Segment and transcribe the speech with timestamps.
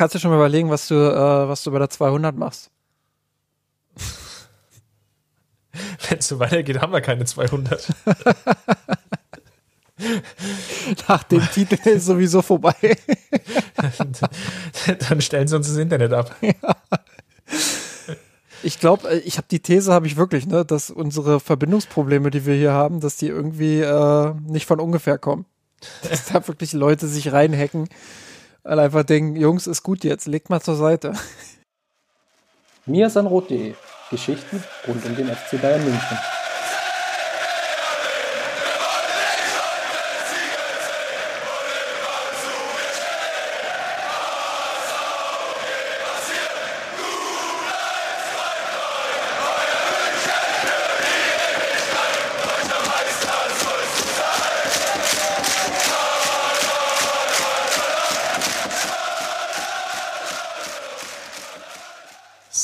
[0.00, 2.70] kannst du schon mal überlegen, was du, äh, was du bei der 200 machst.
[6.08, 7.86] Wenn es so weitergeht, haben wir keine 200.
[11.06, 12.74] Nach dem Titel ist sowieso vorbei.
[15.10, 16.34] Dann stellen sie uns das Internet ab.
[16.40, 16.54] Ja.
[18.62, 22.46] Ich glaube, äh, ich habe die These, habe ich wirklich, ne, dass unsere Verbindungsprobleme, die
[22.46, 25.44] wir hier haben, dass die irgendwie äh, nicht von ungefähr kommen.
[26.08, 27.90] Dass da wirklich Leute sich reinhacken
[28.64, 31.14] und einfach denken, Jungs, ist gut jetzt, legt mal zur Seite.
[32.86, 33.74] Miasanrot.de
[34.10, 36.18] Geschichten rund um den FC Bayern München.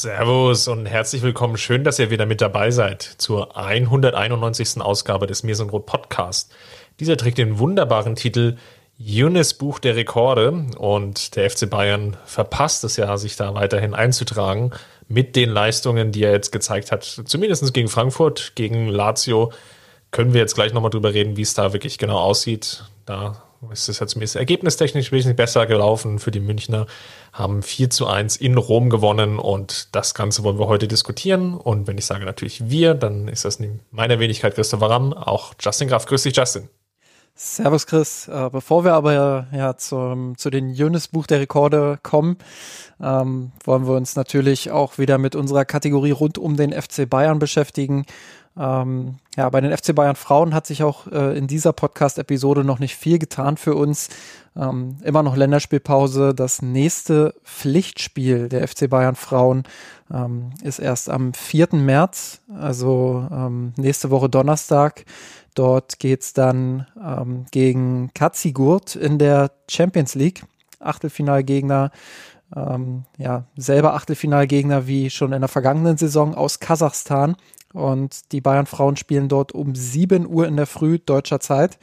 [0.07, 1.57] Servus und herzlich willkommen.
[1.57, 4.81] Schön, dass ihr wieder mit dabei seid zur 191.
[4.81, 6.55] Ausgabe des Mir sind Rot Podcast.
[7.01, 8.55] Dieser trägt den wunderbaren Titel
[8.99, 14.71] Junis Buch der Rekorde und der FC Bayern verpasst es ja, sich da weiterhin einzutragen
[15.09, 17.03] mit den Leistungen, die er jetzt gezeigt hat.
[17.03, 19.53] Zumindest gegen Frankfurt, gegen Lazio.
[20.13, 22.85] Können wir jetzt gleich nochmal drüber reden, wie es da wirklich genau aussieht.
[23.07, 26.87] Da ist es ja zumindest ergebnistechnisch wesentlich besser gelaufen für die Münchner,
[27.33, 31.55] haben 4 zu 1 in Rom gewonnen und das Ganze wollen wir heute diskutieren.
[31.55, 35.55] Und wenn ich sage natürlich wir, dann ist das in meiner Wenigkeit Christopher Ramm, auch
[35.61, 36.07] Justin Graf.
[36.07, 36.69] Grüß dich, Justin.
[37.39, 38.29] Servus Chris.
[38.29, 42.39] Äh, bevor wir aber ja zum, zu den Jonas Buch der Rekorde kommen,
[42.99, 47.39] ähm, wollen wir uns natürlich auch wieder mit unserer Kategorie rund um den FC Bayern
[47.39, 48.07] beschäftigen.
[48.59, 52.79] Ähm, ja, bei den FC Bayern Frauen hat sich auch äh, in dieser Podcast-Episode noch
[52.79, 54.09] nicht viel getan für uns.
[54.57, 56.35] Ähm, immer noch Länderspielpause.
[56.35, 59.65] Das nächste Pflichtspiel der FC Bayern Frauen
[60.13, 61.69] ähm, ist erst am 4.
[61.73, 65.05] März, also ähm, nächste Woche Donnerstag.
[65.55, 70.45] Dort geht's dann ähm, gegen Katzigurt in der Champions League.
[70.81, 71.91] Achtelfinalgegner
[72.55, 77.37] ähm, ja, selber Achtelfinalgegner wie schon in der vergangenen Saison aus Kasachstan.
[77.73, 81.79] Und die Bayern Frauen spielen dort um 7 Uhr in der Früh deutscher Zeit.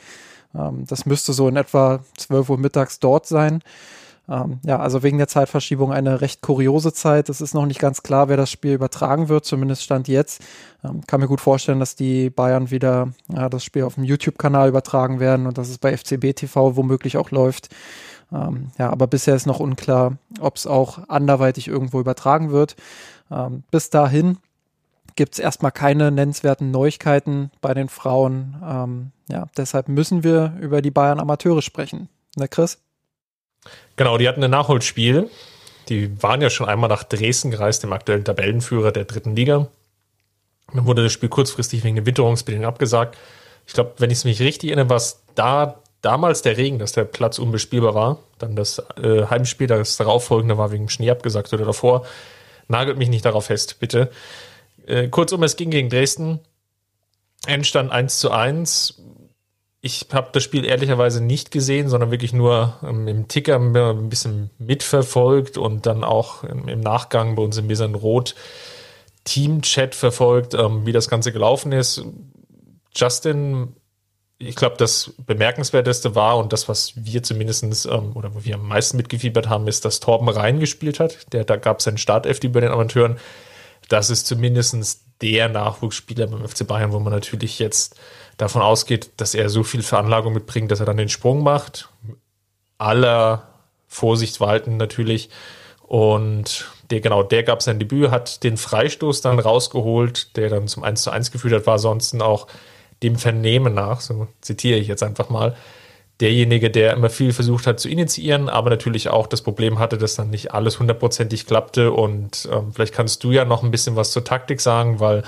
[0.55, 3.61] Ähm, das müsste so in etwa 12 Uhr mittags dort sein.
[4.29, 7.27] Ähm, ja, also wegen der Zeitverschiebung eine recht kuriose Zeit.
[7.27, 10.41] Es ist noch nicht ganz klar, wer das Spiel übertragen wird, zumindest stand jetzt.
[10.83, 14.69] Ähm, kann mir gut vorstellen, dass die Bayern wieder ja, das Spiel auf dem YouTube-Kanal
[14.69, 17.69] übertragen werden und dass es bei FCB TV womöglich auch läuft.
[18.79, 22.75] Ja, aber bisher ist noch unklar, ob es auch anderweitig irgendwo übertragen wird.
[23.69, 24.39] Bis dahin
[25.15, 28.55] gibt es erstmal keine nennenswerten Neuigkeiten bei den Frauen.
[28.65, 32.09] Ähm, ja, deshalb müssen wir über die Bayern Amateure sprechen.
[32.35, 32.79] Ne, Chris?
[33.95, 35.29] Genau, die hatten ein Nachholspiel.
[35.89, 39.67] Die waren ja schon einmal nach Dresden gereist, dem aktuellen Tabellenführer der dritten Liga.
[40.73, 43.17] Dann wurde das Spiel kurzfristig wegen den Witterungsbedingungen abgesagt.
[43.67, 46.93] Ich glaube, wenn ich es mich richtig erinnere, war es da damals der Regen, dass
[46.93, 48.19] der Platz unbespielbar war.
[48.39, 52.05] Dann das äh, Heimspiel, das darauffolgende war wegen Schnee abgesagt oder davor.
[52.67, 54.09] Nagelt mich nicht darauf fest, bitte.
[54.85, 56.39] Äh, kurzum, es ging gegen Dresden.
[57.45, 59.01] Endstand 1 zu 1.
[59.81, 64.49] Ich habe das Spiel ehrlicherweise nicht gesehen, sondern wirklich nur ähm, im Ticker ein bisschen
[64.57, 68.35] mitverfolgt und dann auch im, im Nachgang bei uns im Besan Rot
[69.25, 72.03] Team-Chat verfolgt, ähm, wie das Ganze gelaufen ist.
[72.95, 73.75] Justin,
[74.37, 78.67] ich glaube, das Bemerkenswerteste war und das, was wir zumindestens ähm, oder wo wir am
[78.67, 81.33] meisten mitgefiebert haben, ist, dass Torben Rhein gespielt hat.
[81.33, 83.17] Der, da gab es einen Startelf bei den Amateuren
[83.89, 87.95] das ist zumindest der Nachwuchsspieler beim FC Bayern, wo man natürlich jetzt
[88.37, 91.89] davon ausgeht, dass er so viel Veranlagung mitbringt, dass er dann den Sprung macht.
[92.77, 93.47] Aller
[93.87, 95.29] Vorsicht walten natürlich.
[95.81, 100.83] Und der, genau, der gab sein Debüt, hat den Freistoß dann rausgeholt, der dann zum
[100.83, 102.47] 1 zu 1 geführt hat, war sonst auch
[103.03, 105.55] dem Vernehmen nach, so zitiere ich jetzt einfach mal,
[106.23, 110.15] derjenige, der immer viel versucht hat zu initiieren, aber natürlich auch das Problem hatte, dass
[110.15, 111.91] dann nicht alles hundertprozentig klappte.
[111.91, 115.23] Und ähm, vielleicht kannst du ja noch ein bisschen was zur Taktik sagen, weil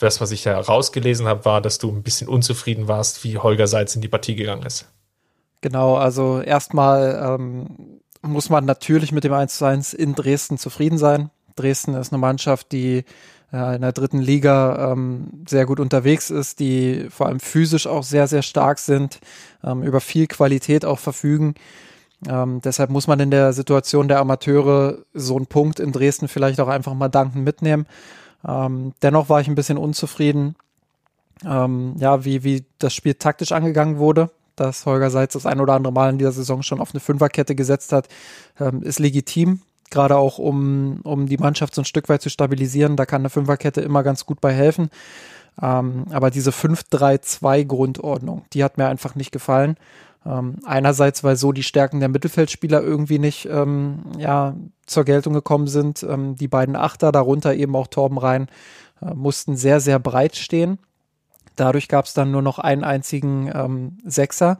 [0.00, 3.68] das, was ich da rausgelesen habe, war, dass du ein bisschen unzufrieden warst, wie Holger
[3.68, 4.88] Seitz in die Partie gegangen ist.
[5.60, 10.98] Genau, also erstmal ähm, muss man natürlich mit dem 1 zu 1 in Dresden zufrieden
[10.98, 11.30] sein.
[11.54, 13.04] Dresden ist eine Mannschaft, die
[13.52, 18.02] ja, in der dritten Liga ähm, sehr gut unterwegs ist, die vor allem physisch auch
[18.02, 19.20] sehr, sehr stark sind,
[19.62, 21.54] ähm, über viel Qualität auch verfügen.
[22.26, 26.60] Ähm, deshalb muss man in der Situation der Amateure so einen Punkt in Dresden vielleicht
[26.60, 27.86] auch einfach mal danken mitnehmen.
[28.46, 30.56] Ähm, dennoch war ich ein bisschen unzufrieden,
[31.44, 34.30] ähm, ja, wie, wie das Spiel taktisch angegangen wurde.
[34.56, 37.54] dass Holger Seitz das ein oder andere Mal in dieser Saison schon auf eine Fünferkette
[37.54, 38.08] gesetzt hat,
[38.60, 39.62] ähm, ist legitim.
[39.92, 42.96] Gerade auch, um, um die Mannschaft so ein Stück weit zu stabilisieren.
[42.96, 44.88] Da kann eine Fünferkette immer ganz gut bei helfen.
[45.60, 49.76] Ähm, aber diese 5-3-2-Grundordnung, die hat mir einfach nicht gefallen.
[50.24, 54.54] Ähm, einerseits, weil so die Stärken der Mittelfeldspieler irgendwie nicht ähm, ja,
[54.86, 56.02] zur Geltung gekommen sind.
[56.02, 58.48] Ähm, die beiden Achter, darunter eben auch Torben Rhein,
[59.02, 60.78] äh, mussten sehr, sehr breit stehen.
[61.56, 64.56] Dadurch gab es dann nur noch einen einzigen ähm, Sechser,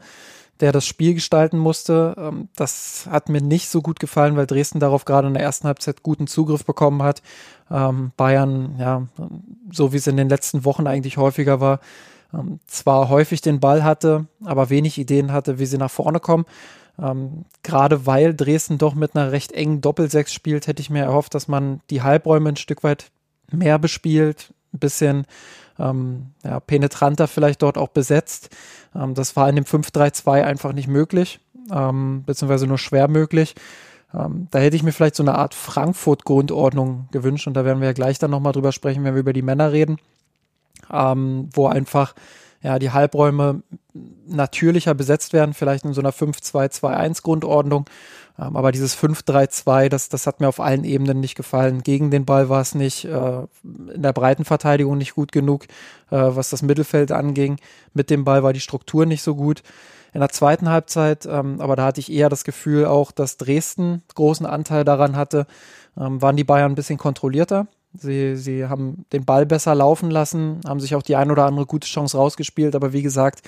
[0.59, 2.15] der das Spiel gestalten musste.
[2.17, 5.67] Ähm, das hat mir nicht so gut gefallen, weil Dresden darauf gerade in der ersten
[5.67, 7.21] Halbzeit guten Zugriff bekommen hat.
[7.71, 9.07] Ähm, Bayern, ja,
[9.71, 11.79] so wie es in den letzten Wochen eigentlich häufiger war,
[12.33, 16.45] ähm, zwar häufig den Ball hatte, aber wenig Ideen hatte, wie sie nach vorne kommen.
[16.99, 21.33] Ähm, Gerade weil Dresden doch mit einer recht engen Doppelsechs spielt, hätte ich mir erhofft,
[21.33, 23.11] dass man die Halbräume ein Stück weit
[23.51, 25.25] mehr bespielt, ein bisschen
[25.79, 28.49] ähm, ja, penetranter vielleicht dort auch besetzt.
[28.95, 31.39] Ähm, das war in dem 5-3-2 einfach nicht möglich,
[31.71, 33.55] ähm, beziehungsweise nur schwer möglich.
[34.13, 37.87] Ähm, da hätte ich mir vielleicht so eine Art Frankfurt-Grundordnung gewünscht und da werden wir
[37.87, 39.97] ja gleich dann nochmal drüber sprechen, wenn wir über die Männer reden,
[40.91, 42.13] ähm, wo einfach
[42.63, 43.61] ja, die Halbräume
[44.25, 47.85] natürlicher besetzt werden, vielleicht in so einer 5-2-2-1-Grundordnung
[48.39, 51.83] ähm, aber dieses 5-3-2, das, das hat mir auf allen Ebenen nicht gefallen.
[51.83, 55.65] Gegen den Ball war es nicht, äh, in der breiten Verteidigung nicht gut genug,
[56.09, 57.57] äh, was das Mittelfeld anging.
[57.93, 59.61] Mit dem Ball war die Struktur nicht so gut.
[60.13, 64.03] In der zweiten Halbzeit, ähm, aber da hatte ich eher das Gefühl auch, dass Dresden
[64.13, 65.47] großen Anteil daran hatte,
[65.97, 67.67] ähm, waren die Bayern ein bisschen kontrollierter.
[67.95, 71.65] Sie, sie haben den Ball besser laufen lassen, haben sich auch die ein oder andere
[71.65, 73.41] gute Chance rausgespielt, aber wie gesagt,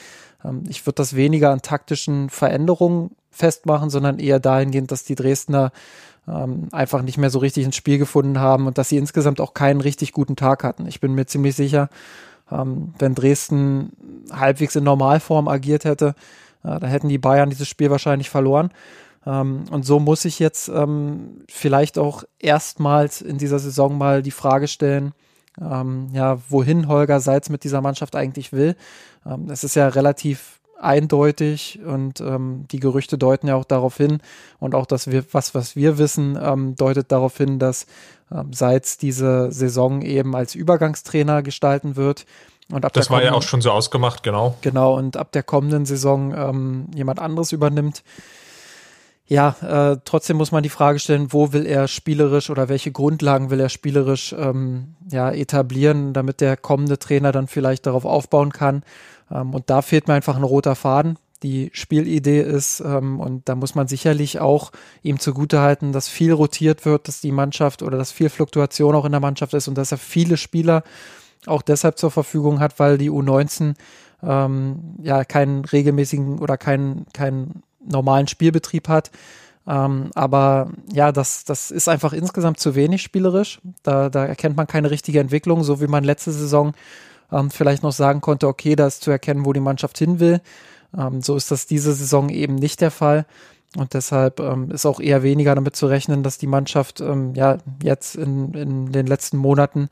[0.44, 5.72] ähm, ich würde das weniger an taktischen Veränderungen festmachen, sondern eher dahingehend, dass die Dresdner
[6.28, 9.54] ähm, einfach nicht mehr so richtig ins Spiel gefunden haben und dass sie insgesamt auch
[9.54, 10.88] keinen richtig guten Tag hatten.
[10.88, 11.90] Ich bin mir ziemlich sicher,
[12.52, 13.92] ähm, wenn Dresden
[14.32, 16.16] halbwegs in Normalform agiert hätte,
[16.64, 18.72] äh, dann hätten die Bayern dieses Spiel wahrscheinlich verloren.
[19.26, 24.32] Ähm, und so muss ich jetzt ähm, vielleicht auch erstmals in dieser Saison mal die
[24.32, 25.14] Frage stellen,
[25.60, 28.76] ähm, ja, wohin Holger Seitz mit dieser Mannschaft eigentlich will.
[29.26, 34.20] Ähm, es ist ja relativ eindeutig und ähm, die Gerüchte deuten ja auch darauf hin
[34.60, 37.86] und auch das wir, was, was wir wissen, ähm, deutet darauf hin, dass
[38.32, 42.26] ähm, Seitz diese Saison eben als Übergangstrainer gestalten wird.
[42.72, 44.56] Und ab das war ja auch schon so ausgemacht, genau.
[44.62, 48.04] Genau, und ab der kommenden Saison ähm, jemand anderes übernimmt.
[49.28, 53.50] Ja, äh, trotzdem muss man die Frage stellen, wo will er spielerisch oder welche Grundlagen
[53.50, 58.84] will er spielerisch ähm, ja, etablieren, damit der kommende Trainer dann vielleicht darauf aufbauen kann.
[59.32, 61.18] Ähm, und da fehlt mir einfach ein roter Faden.
[61.42, 66.86] Die Spielidee ist, ähm, und da muss man sicherlich auch ihm zugutehalten, dass viel rotiert
[66.86, 69.92] wird, dass die Mannschaft oder dass viel Fluktuation auch in der Mannschaft ist und dass
[69.92, 70.84] er viele Spieler
[71.48, 73.74] auch deshalb zur Verfügung hat, weil die U19
[74.22, 79.12] ähm, ja keinen regelmäßigen oder keinen, keinen normalen Spielbetrieb hat.
[79.68, 83.60] Ähm, aber ja, das, das ist einfach insgesamt zu wenig spielerisch.
[83.84, 86.74] Da, da erkennt man keine richtige Entwicklung, so wie man letzte Saison
[87.32, 90.42] ähm, vielleicht noch sagen konnte, okay, da ist zu erkennen, wo die Mannschaft hin will.
[90.96, 93.26] Ähm, so ist das diese Saison eben nicht der Fall.
[93.76, 97.58] Und deshalb ähm, ist auch eher weniger damit zu rechnen, dass die Mannschaft ähm, ja
[97.84, 99.90] jetzt in, in den letzten Monaten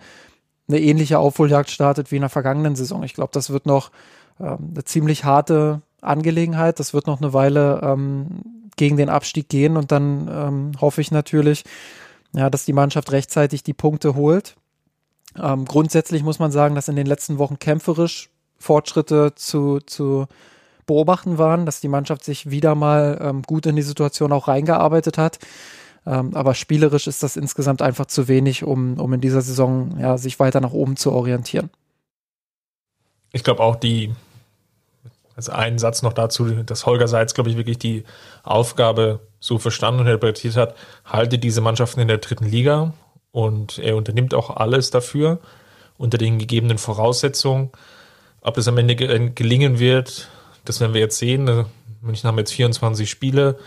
[0.68, 3.04] eine ähnliche Aufholjagd startet wie in der vergangenen Saison.
[3.04, 3.92] Ich glaube, das wird noch
[4.40, 6.80] ähm, eine ziemlich harte Angelegenheit.
[6.80, 8.28] Das wird noch eine Weile ähm,
[8.76, 11.64] gegen den Abstieg gehen und dann ähm, hoffe ich natürlich,
[12.34, 14.56] ja, dass die Mannschaft rechtzeitig die Punkte holt.
[15.42, 20.28] Ähm, grundsätzlich muss man sagen, dass in den letzten Wochen kämpferisch Fortschritte zu, zu
[20.86, 25.18] beobachten waren, dass die Mannschaft sich wieder mal ähm, gut in die Situation auch reingearbeitet
[25.18, 25.40] hat.
[26.06, 30.18] Ähm, aber spielerisch ist das insgesamt einfach zu wenig, um, um in dieser Saison ja,
[30.18, 31.70] sich weiter nach oben zu orientieren.
[33.32, 34.14] Ich glaube auch die,
[35.36, 38.04] also ein Satz noch dazu, dass Holger Seitz, glaube ich, wirklich die
[38.44, 40.76] Aufgabe so verstanden und interpretiert hat,
[41.06, 42.94] halte diese Mannschaften in der dritten Liga
[43.32, 45.40] und er unternimmt auch alles dafür
[45.98, 47.72] unter den gegebenen Voraussetzungen.
[48.42, 50.30] Ob es am Ende gelingen wird,
[50.66, 51.48] das werden wir jetzt sehen.
[51.48, 51.66] Also,
[52.02, 53.58] München haben jetzt 24 Spiele.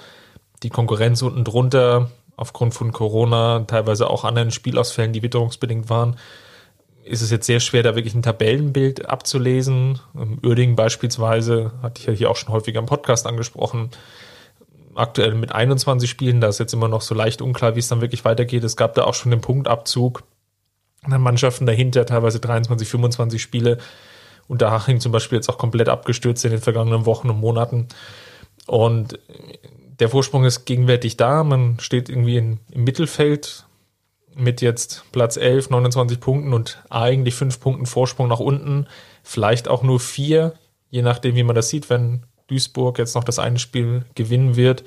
[0.63, 6.17] Die Konkurrenz unten drunter aufgrund von Corona, teilweise auch anderen Spielausfällen, die witterungsbedingt waren,
[7.07, 10.01] ist es jetzt sehr schwer, da wirklich ein Tabellenbild abzulesen.
[10.43, 13.91] Uerdingen beispielsweise, hatte ich ja hier auch schon häufiger im Podcast angesprochen,
[14.97, 18.01] aktuell mit 21 Spielen, da ist jetzt immer noch so leicht unklar, wie es dann
[18.01, 18.65] wirklich weitergeht.
[18.65, 20.23] Es gab da auch schon den Punktabzug.
[21.09, 23.79] Dann Mannschaften dahinter, teilweise 23, 25 Spiele.
[24.49, 27.89] Und da Haching zum Beispiel jetzt auch komplett abgestürzt in den vergangenen Wochen und Monaten.
[28.67, 29.19] Und
[30.01, 31.45] der Vorsprung ist gegenwärtig da.
[31.45, 33.67] Man steht irgendwie in, im Mittelfeld
[34.37, 38.87] mit jetzt Platz 11, 29 Punkten und eigentlich fünf Punkten Vorsprung nach unten.
[39.23, 40.52] Vielleicht auch nur vier,
[40.90, 44.85] je nachdem, wie man das sieht, wenn Duisburg jetzt noch das eine Spiel gewinnen wird.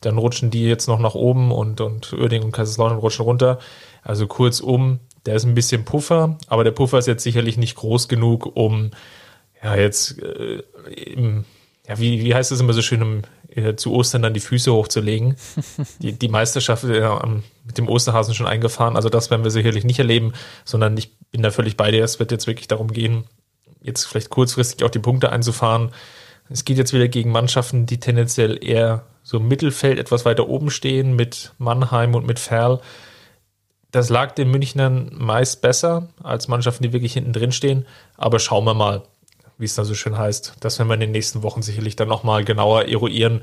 [0.00, 3.58] Dann rutschen die jetzt noch nach oben und, und Uerdingen und Kaiserslautern rutschen runter.
[4.02, 8.08] Also kurzum, der ist ein bisschen Puffer, aber der Puffer ist jetzt sicherlich nicht groß
[8.08, 8.90] genug, um
[9.62, 10.62] ja jetzt äh,
[10.92, 11.44] im,
[11.88, 14.72] ja, wie, wie heißt es immer so schön, um äh, zu Ostern dann die Füße
[14.72, 15.36] hochzulegen.
[16.00, 17.08] die, die Meisterschaft äh,
[17.64, 18.96] mit dem Osterhasen schon eingefahren.
[18.96, 20.32] Also das werden wir sicherlich nicht erleben,
[20.64, 22.04] sondern ich bin da völlig bei dir.
[22.04, 23.24] Es wird jetzt wirklich darum gehen,
[23.82, 25.90] jetzt vielleicht kurzfristig auch die Punkte einzufahren.
[26.50, 30.70] Es geht jetzt wieder gegen Mannschaften, die tendenziell eher so im Mittelfeld etwas weiter oben
[30.70, 32.80] stehen mit Mannheim und mit Ferl.
[33.90, 37.86] Das lag den Münchnern meist besser als Mannschaften, die wirklich hinten drin stehen.
[38.16, 39.02] Aber schauen wir mal,
[39.58, 40.54] wie es da so schön heißt.
[40.60, 43.42] Das werden wir in den nächsten Wochen sicherlich dann nochmal genauer eruieren,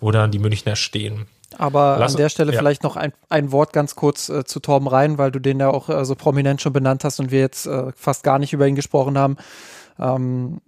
[0.00, 1.26] wo dann die Münchner stehen.
[1.58, 2.58] Aber Lass, an der Stelle ja.
[2.58, 5.70] vielleicht noch ein, ein Wort ganz kurz äh, zu Torben Rhein, weil du den ja
[5.70, 8.66] auch äh, so prominent schon benannt hast und wir jetzt äh, fast gar nicht über
[8.66, 9.36] ihn gesprochen haben.
[9.98, 10.60] Ähm,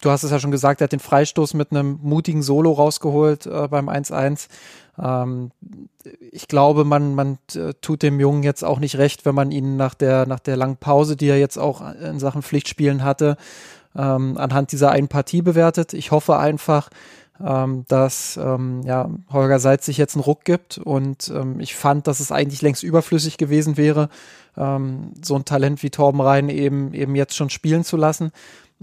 [0.00, 3.46] du hast es ja schon gesagt, er hat den Freistoß mit einem mutigen Solo rausgeholt
[3.46, 4.48] äh, beim 1-1.
[4.98, 5.50] Ähm,
[6.32, 9.76] ich glaube, man, man äh, tut dem Jungen jetzt auch nicht recht, wenn man ihn
[9.76, 13.36] nach der, nach der langen Pause, die er jetzt auch in Sachen Pflichtspielen hatte,
[13.96, 15.94] ähm, anhand dieser einen Partie bewertet.
[15.94, 16.90] Ich hoffe einfach,
[17.44, 22.06] ähm, dass ähm, ja, Holger Seitz sich jetzt einen Ruck gibt und ähm, ich fand,
[22.06, 24.10] dass es eigentlich längst überflüssig gewesen wäre,
[24.56, 28.30] ähm, so ein Talent wie Torben Rhein eben, eben jetzt schon spielen zu lassen,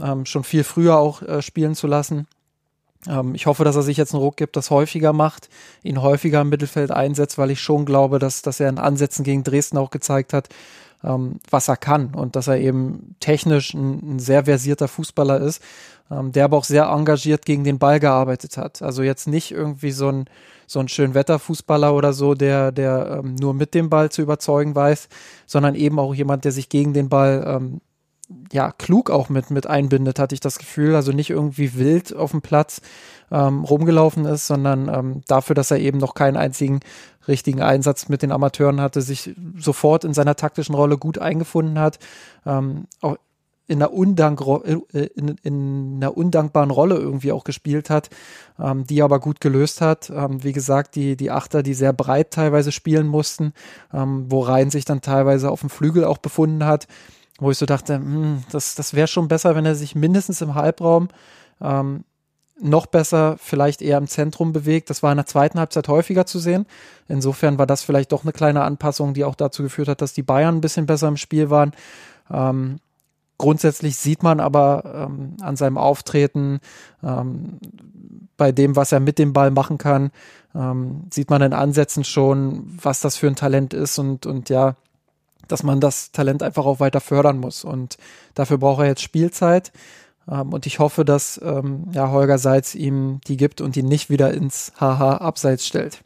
[0.01, 2.27] ähm, schon viel früher auch äh, spielen zu lassen.
[3.33, 5.49] Ich hoffe, dass er sich jetzt einen Ruck gibt, das häufiger macht,
[5.83, 9.43] ihn häufiger im Mittelfeld einsetzt, weil ich schon glaube, dass, dass er in Ansätzen gegen
[9.43, 10.49] Dresden auch gezeigt hat,
[11.03, 15.61] ähm, was er kann und dass er eben technisch ein, ein sehr versierter Fußballer ist,
[16.11, 18.81] ähm, der aber auch sehr engagiert gegen den Ball gearbeitet hat.
[18.81, 20.25] Also jetzt nicht irgendwie so ein
[20.69, 25.07] so ein Schönwetterfußballer oder so, der der ähm, nur mit dem Ball zu überzeugen weiß,
[25.45, 27.81] sondern eben auch jemand, der sich gegen den Ball ähm,
[28.51, 30.95] ja, klug auch mit, mit einbindet, hatte ich das Gefühl.
[30.95, 32.81] Also nicht irgendwie wild auf dem Platz
[33.31, 36.79] ähm, rumgelaufen ist, sondern ähm, dafür, dass er eben noch keinen einzigen
[37.27, 41.99] richtigen Einsatz mit den Amateuren hatte, sich sofort in seiner taktischen Rolle gut eingefunden hat,
[42.45, 43.17] ähm, auch
[43.67, 48.09] in einer, Undank äh, in, in einer undankbaren Rolle irgendwie auch gespielt hat,
[48.59, 50.09] ähm, die aber gut gelöst hat.
[50.09, 53.53] Ähm, wie gesagt, die, die Achter, die sehr breit teilweise spielen mussten,
[53.93, 56.87] ähm, wo Rhein sich dann teilweise auf dem Flügel auch befunden hat,
[57.39, 60.55] wo ich so dachte, hm, das, das wäre schon besser, wenn er sich mindestens im
[60.55, 61.09] Halbraum
[61.61, 62.03] ähm,
[62.59, 64.89] noch besser vielleicht eher im Zentrum bewegt.
[64.89, 66.65] Das war in der zweiten Halbzeit häufiger zu sehen.
[67.07, 70.23] Insofern war das vielleicht doch eine kleine Anpassung, die auch dazu geführt hat, dass die
[70.23, 71.73] Bayern ein bisschen besser im Spiel waren.
[72.31, 72.79] Ähm,
[73.37, 76.59] grundsätzlich sieht man aber ähm, an seinem Auftreten,
[77.03, 77.59] ähm,
[78.37, 80.11] bei dem, was er mit dem Ball machen kann,
[80.55, 84.75] ähm, sieht man in Ansätzen schon, was das für ein Talent ist und, und ja,
[85.47, 87.63] dass man das Talent einfach auch weiter fördern muss.
[87.63, 87.97] Und
[88.33, 89.71] dafür braucht er jetzt Spielzeit.
[90.29, 94.09] Ähm, und ich hoffe, dass ähm, ja, Holger Seitz ihm die gibt und ihn nicht
[94.09, 96.01] wieder ins HH Abseits stellt.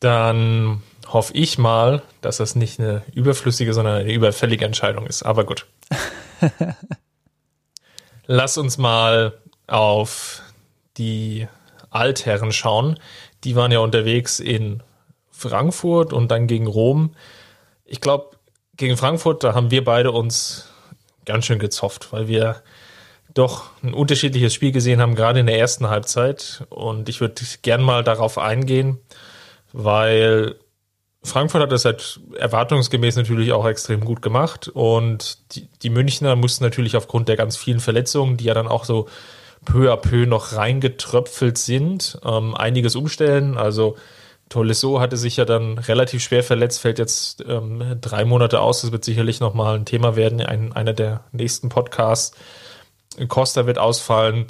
[0.00, 5.22] Dann hoffe ich mal, dass das nicht eine überflüssige, sondern eine überfällige Entscheidung ist.
[5.22, 5.66] Aber gut.
[8.26, 10.42] Lass uns mal auf
[10.96, 11.48] die
[11.90, 12.98] Altherren schauen.
[13.44, 14.82] Die waren ja unterwegs in
[15.30, 17.14] Frankfurt und dann gegen Rom.
[17.86, 18.36] Ich glaube,
[18.76, 20.68] gegen Frankfurt, da haben wir beide uns
[21.24, 22.62] ganz schön gezofft, weil wir
[23.32, 26.64] doch ein unterschiedliches Spiel gesehen haben, gerade in der ersten Halbzeit.
[26.70, 28.98] Und ich würde gern mal darauf eingehen,
[29.72, 30.56] weil
[31.22, 34.68] Frankfurt hat das halt erwartungsgemäß natürlich auch extrem gut gemacht.
[34.68, 38.84] Und die, die Münchner mussten natürlich aufgrund der ganz vielen Verletzungen, die ja dann auch
[38.84, 39.06] so
[39.64, 43.58] peu à peu noch reingetröpfelt sind, ähm, einiges umstellen.
[43.58, 43.96] Also
[44.48, 48.82] Tolisso hatte sich ja dann relativ schwer verletzt, fällt jetzt ähm, drei Monate aus.
[48.82, 52.36] Das wird sicherlich nochmal ein Thema werden, ein, einer der nächsten Podcasts.
[53.28, 54.46] Costa wird ausfallen.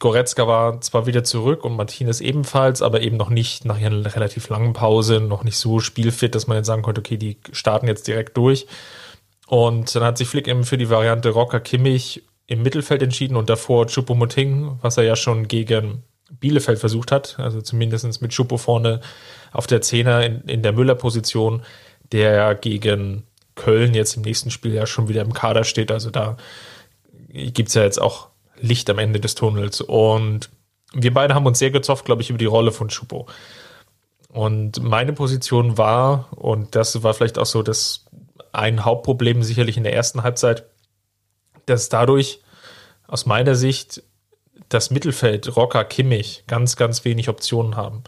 [0.00, 4.48] Goretzka war zwar wieder zurück und Martinez ebenfalls, aber eben noch nicht nach einer relativ
[4.48, 8.06] langen Pause, noch nicht so spielfit, dass man jetzt sagen konnte, okay, die starten jetzt
[8.08, 8.66] direkt durch.
[9.46, 13.50] Und dann hat sich Flick eben für die Variante Rocker Kimmich im Mittelfeld entschieden und
[13.50, 16.02] davor Chupomoting, was er ja schon gegen
[16.38, 19.00] Bielefeld versucht hat, also zumindest mit Schuppo vorne
[19.52, 21.62] auf der Zehner in, in der Müller-Position,
[22.12, 25.90] der gegen Köln jetzt im nächsten Spiel ja schon wieder im Kader steht.
[25.90, 26.36] Also da
[27.28, 28.28] gibt es ja jetzt auch
[28.60, 29.80] Licht am Ende des Tunnels.
[29.80, 30.50] Und
[30.92, 33.26] wir beide haben uns sehr gezofft, glaube ich, über die Rolle von Schuppo.
[34.28, 38.06] Und meine Position war, und das war vielleicht auch so das
[38.52, 40.64] ein Hauptproblem sicherlich in der ersten Halbzeit,
[41.66, 42.40] dass dadurch
[43.06, 44.02] aus meiner Sicht
[44.70, 48.02] das Mittelfeld, Rocker, Kimmich, ganz, ganz wenig Optionen haben.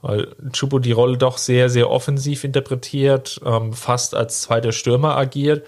[0.00, 5.66] Weil Chupo die Rolle doch sehr, sehr offensiv interpretiert, ähm, fast als zweiter Stürmer agiert.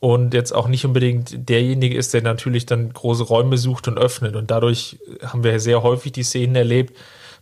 [0.00, 4.36] und jetzt auch nicht unbedingt derjenige ist, der natürlich dann große Räume sucht und öffnet.
[4.36, 6.94] Und dadurch haben wir sehr häufig die Szenen erlebt,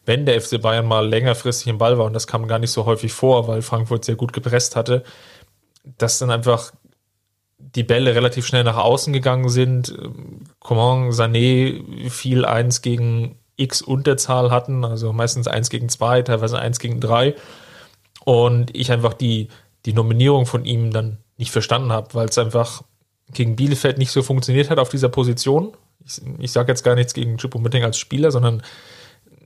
[0.07, 2.87] wenn der FC Bayern mal längerfristig im Ball war, und das kam gar nicht so
[2.87, 5.03] häufig vor, weil Frankfurt sehr gut gepresst hatte,
[5.99, 6.73] dass dann einfach
[7.75, 9.97] die Bälle relativ schnell nach außen gegangen sind.
[10.61, 16.79] Coman, Sané viel eins gegen X Unterzahl hatten, also meistens eins gegen zwei, teilweise eins
[16.79, 17.35] gegen drei.
[18.25, 19.49] Und ich einfach die,
[19.87, 22.83] die Nominierung von ihm dann nicht verstanden habe, weil es einfach
[23.33, 25.73] gegen Bielefeld nicht so funktioniert hat auf dieser Position.
[26.05, 28.63] Ich, ich sage jetzt gar nichts gegen Choupo-Moting als Spieler, sondern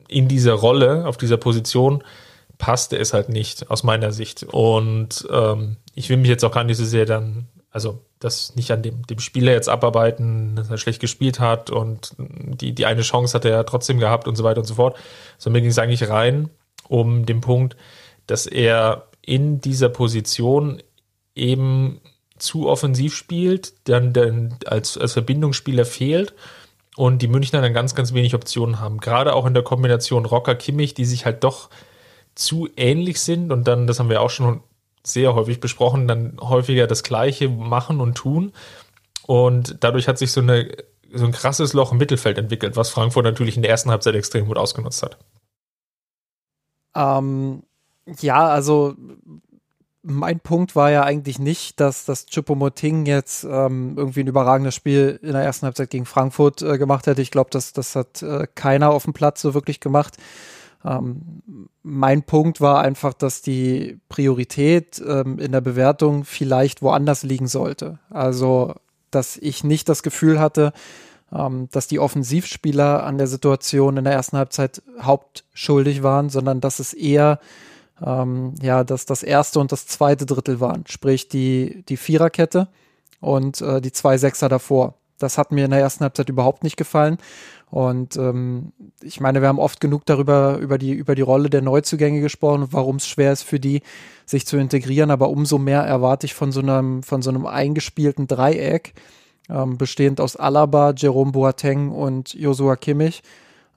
[0.09, 2.03] in dieser Rolle, auf dieser Position
[2.59, 4.45] passte es halt nicht aus meiner Sicht.
[4.45, 7.47] Und ähm, ich will mich jetzt auch gar nicht so sehr dann,
[7.77, 12.15] also das nicht an dem, dem Spieler jetzt abarbeiten, dass er schlecht gespielt hat und
[12.17, 14.97] die, die eine Chance hat er ja trotzdem gehabt und so weiter und so fort.
[15.37, 16.49] Sondern mir ging es eigentlich rein
[16.89, 17.77] um den Punkt,
[18.27, 20.83] dass er in dieser Position
[21.35, 22.01] eben
[22.39, 26.33] zu offensiv spielt, dann, dann als, als Verbindungsspieler fehlt
[26.97, 29.01] und die Münchner dann ganz, ganz wenig Optionen haben.
[29.01, 31.69] Gerade auch in der Kombination Rocker-Kimmich, die sich halt doch
[32.35, 34.63] zu ähnlich sind und dann, das haben wir auch schon
[35.07, 38.53] sehr häufig besprochen, dann häufiger das Gleiche machen und tun.
[39.27, 40.71] Und dadurch hat sich so, eine,
[41.13, 44.47] so ein krasses Loch im Mittelfeld entwickelt, was Frankfurt natürlich in der ersten Halbzeit extrem
[44.47, 45.19] gut ausgenutzt hat.
[46.95, 47.63] Ähm,
[48.21, 48.95] ja, also
[50.03, 55.19] mein Punkt war ja eigentlich nicht, dass das Chupomoting jetzt ähm, irgendwie ein überragendes Spiel
[55.23, 57.23] in der ersten Halbzeit gegen Frankfurt äh, gemacht hätte.
[57.23, 60.17] Ich glaube, das, das hat äh, keiner auf dem Platz so wirklich gemacht.
[60.85, 61.43] Ähm,
[61.83, 67.99] mein Punkt war einfach, dass die Priorität ähm, in der Bewertung vielleicht woanders liegen sollte.
[68.11, 68.75] Also,
[69.11, 70.73] dass ich nicht das Gefühl hatte,
[71.33, 76.79] ähm, dass die Offensivspieler an der Situation in der ersten Halbzeit hauptschuldig waren, sondern dass
[76.79, 77.41] es eher
[78.05, 82.69] ähm, ja, dass das erste und das zweite Drittel waren, sprich die, die Viererkette
[83.21, 84.95] und äh, die zwei Sechser davor.
[85.19, 87.19] Das hat mir in der ersten Halbzeit überhaupt nicht gefallen.
[87.71, 91.63] Und ähm, ich meine, wir haben oft genug darüber, über die, über die Rolle der
[91.63, 93.83] Neuzugänge gesprochen und warum es schwer ist für die,
[94.25, 95.11] sich zu integrieren.
[95.11, 98.95] Aber umso mehr erwarte ich von so einem, von so einem eingespielten Dreieck,
[99.49, 103.23] ähm, bestehend aus Alaba, Jerome Boateng und Josua Kimmich,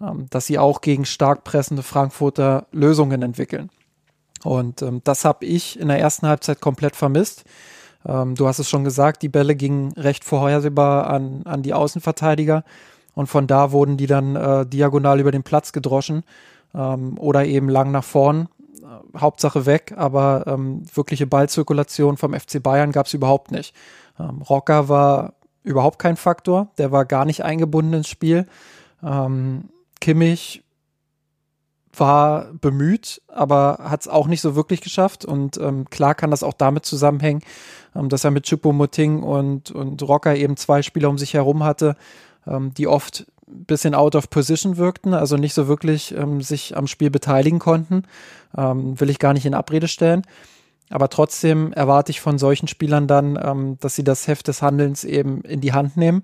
[0.02, 3.70] ähm, dass sie auch gegen stark pressende Frankfurter Lösungen entwickeln.
[4.44, 7.44] Und ähm, das habe ich in der ersten Halbzeit komplett vermisst.
[8.06, 12.64] Ähm, du hast es schon gesagt, die Bälle gingen recht vorhersehbar an, an die Außenverteidiger
[13.16, 16.24] und von da wurden die dann äh, diagonal über den Platz gedroschen
[16.74, 18.48] ähm, oder eben lang nach vorn.
[18.82, 23.76] Äh, Hauptsache weg, aber ähm, wirkliche Ballzirkulation vom FC Bayern gab es überhaupt nicht.
[24.20, 25.34] Ähm, Rocker war
[25.64, 28.48] überhaupt kein Faktor, der war gar nicht eingebunden ins Spiel.
[29.04, 30.64] Ähm, Kimmich
[31.96, 35.26] war bemüht, aber hat es auch nicht so wirklich geschafft.
[35.26, 37.42] Und ähm, klar kann das auch damit zusammenhängen,
[37.96, 41.96] ähm, dass er mit Choupo-Moting und, und Rocker eben zwei Spieler um sich herum hatte,
[42.48, 46.78] ähm, die oft ein bisschen out of position wirkten, also nicht so wirklich ähm, sich
[46.78, 48.04] am Spiel beteiligen konnten.
[48.56, 50.24] Ähm, will ich gar nicht in Abrede stellen.
[50.90, 55.04] Aber trotzdem erwarte ich von solchen Spielern dann, ähm, dass sie das Heft des Handelns
[55.04, 56.24] eben in die Hand nehmen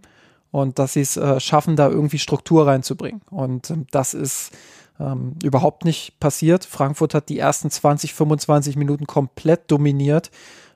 [0.52, 3.22] und dass sie es äh, schaffen, da irgendwie Struktur reinzubringen.
[3.30, 4.52] Und das ist
[5.00, 6.66] ähm, überhaupt nicht passiert.
[6.66, 10.32] Frankfurt hat die ersten 20, 25 Minuten komplett dominiert,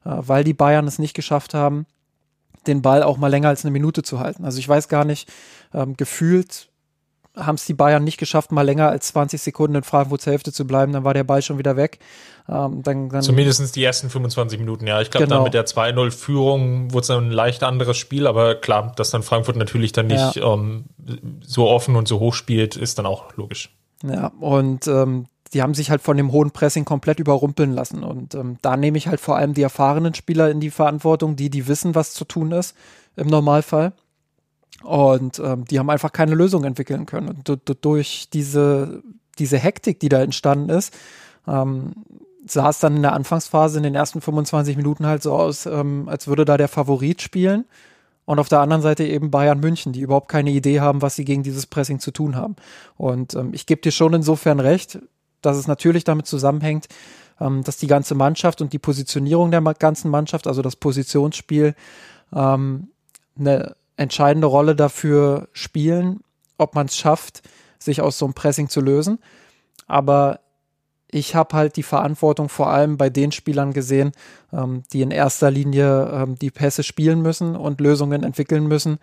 [0.05, 1.86] äh, weil die Bayern es nicht geschafft haben,
[2.67, 4.45] den Ball auch mal länger als eine Minute zu halten.
[4.45, 5.29] Also ich weiß gar nicht,
[5.73, 6.69] ähm, gefühlt
[7.36, 10.65] haben es die Bayern nicht geschafft, mal länger als 20 Sekunden in Frankfurts Hälfte zu
[10.65, 11.99] bleiben, dann war der Ball schon wieder weg.
[12.49, 14.99] Ähm, dann, dann Zumindest die ersten 25 Minuten, ja.
[15.01, 15.38] Ich glaube, genau.
[15.38, 19.55] dann mit der 2-0-Führung wurde es ein leicht anderes Spiel, aber klar, dass dann Frankfurt
[19.55, 20.53] natürlich dann nicht ja.
[20.53, 20.86] ähm,
[21.41, 23.69] so offen und so hoch spielt, ist dann auch logisch.
[24.04, 28.04] Ja, und ähm, die haben sich halt von dem hohen Pressing komplett überrumpeln lassen.
[28.04, 31.50] Und ähm, da nehme ich halt vor allem die erfahrenen Spieler in die Verantwortung, die,
[31.50, 32.76] die wissen, was zu tun ist
[33.16, 33.94] im Normalfall.
[34.84, 37.30] Und ähm, die haben einfach keine Lösung entwickeln können.
[37.30, 39.04] Und durch diese,
[39.40, 40.96] diese Hektik, die da entstanden ist,
[41.48, 41.94] ähm,
[42.46, 46.08] sah es dann in der Anfangsphase in den ersten 25 Minuten halt so aus, ähm,
[46.08, 47.66] als würde da der Favorit spielen
[48.30, 51.26] und auf der anderen Seite eben Bayern München, die überhaupt keine Idee haben, was sie
[51.26, 52.58] gegen dieses Pressing zu tun haben.
[52.96, 55.00] Und ähm, ich gebe dir schon insofern recht,
[55.42, 56.89] dass es natürlich damit zusammenhängt,
[57.42, 61.74] ähm, dass die ganze Mannschaft und die Positionierung der ganzen Mannschaft, also das Positionsspiel,
[62.32, 62.89] ähm,
[63.36, 66.20] eine entscheidende Rolle dafür spielen,
[66.60, 67.42] ob man es schafft,
[67.80, 69.18] sich aus so einem Pressing zu lösen.
[69.88, 70.39] Aber
[71.12, 74.12] ich habe halt die Verantwortung vor allem bei den Spielern gesehen,
[74.54, 79.00] ähm, die in erster Linie ähm, die Pässe spielen müssen und Lösungen entwickeln müssen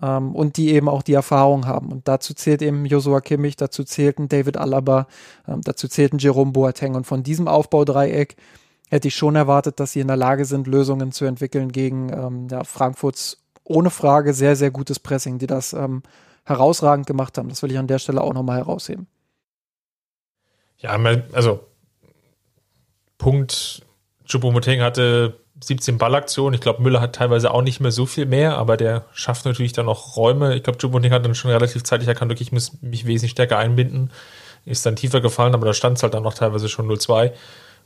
[0.00, 1.90] ähm, und die eben auch die Erfahrung haben.
[1.90, 5.08] Und dazu zählt eben Joshua Kimmich, dazu zählten David Alaba,
[5.48, 6.94] ähm, dazu zählten Jerome Boateng.
[6.94, 8.36] Und von diesem Aufbaudreieck
[8.88, 12.48] hätte ich schon erwartet, dass sie in der Lage sind, Lösungen zu entwickeln gegen ähm,
[12.50, 16.02] ja, Frankfurts ohne Frage sehr, sehr gutes Pressing, die das ähm,
[16.44, 17.48] herausragend gemacht haben.
[17.48, 19.08] Das will ich an der Stelle auch nochmal herausheben.
[20.78, 20.98] Ja,
[21.32, 21.66] also
[23.18, 23.82] Punkt,
[24.26, 26.54] Choupo-Moting hatte 17 Ballaktionen.
[26.54, 29.72] Ich glaube, Müller hat teilweise auch nicht mehr so viel mehr, aber der schafft natürlich
[29.72, 30.54] dann auch Räume.
[30.54, 33.58] Ich glaube, Choupo-Moting hat dann schon relativ zeitig erkannt, okay, ich muss mich wesentlich stärker
[33.58, 34.10] einbinden.
[34.64, 37.32] Ist dann tiefer gefallen, aber da stand es halt dann noch teilweise schon 0-2.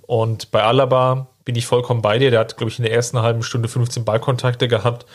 [0.03, 2.31] Und bei Alaba bin ich vollkommen bei dir.
[2.31, 5.07] Der hat, glaube ich, in der ersten halben Stunde 15 Ballkontakte gehabt.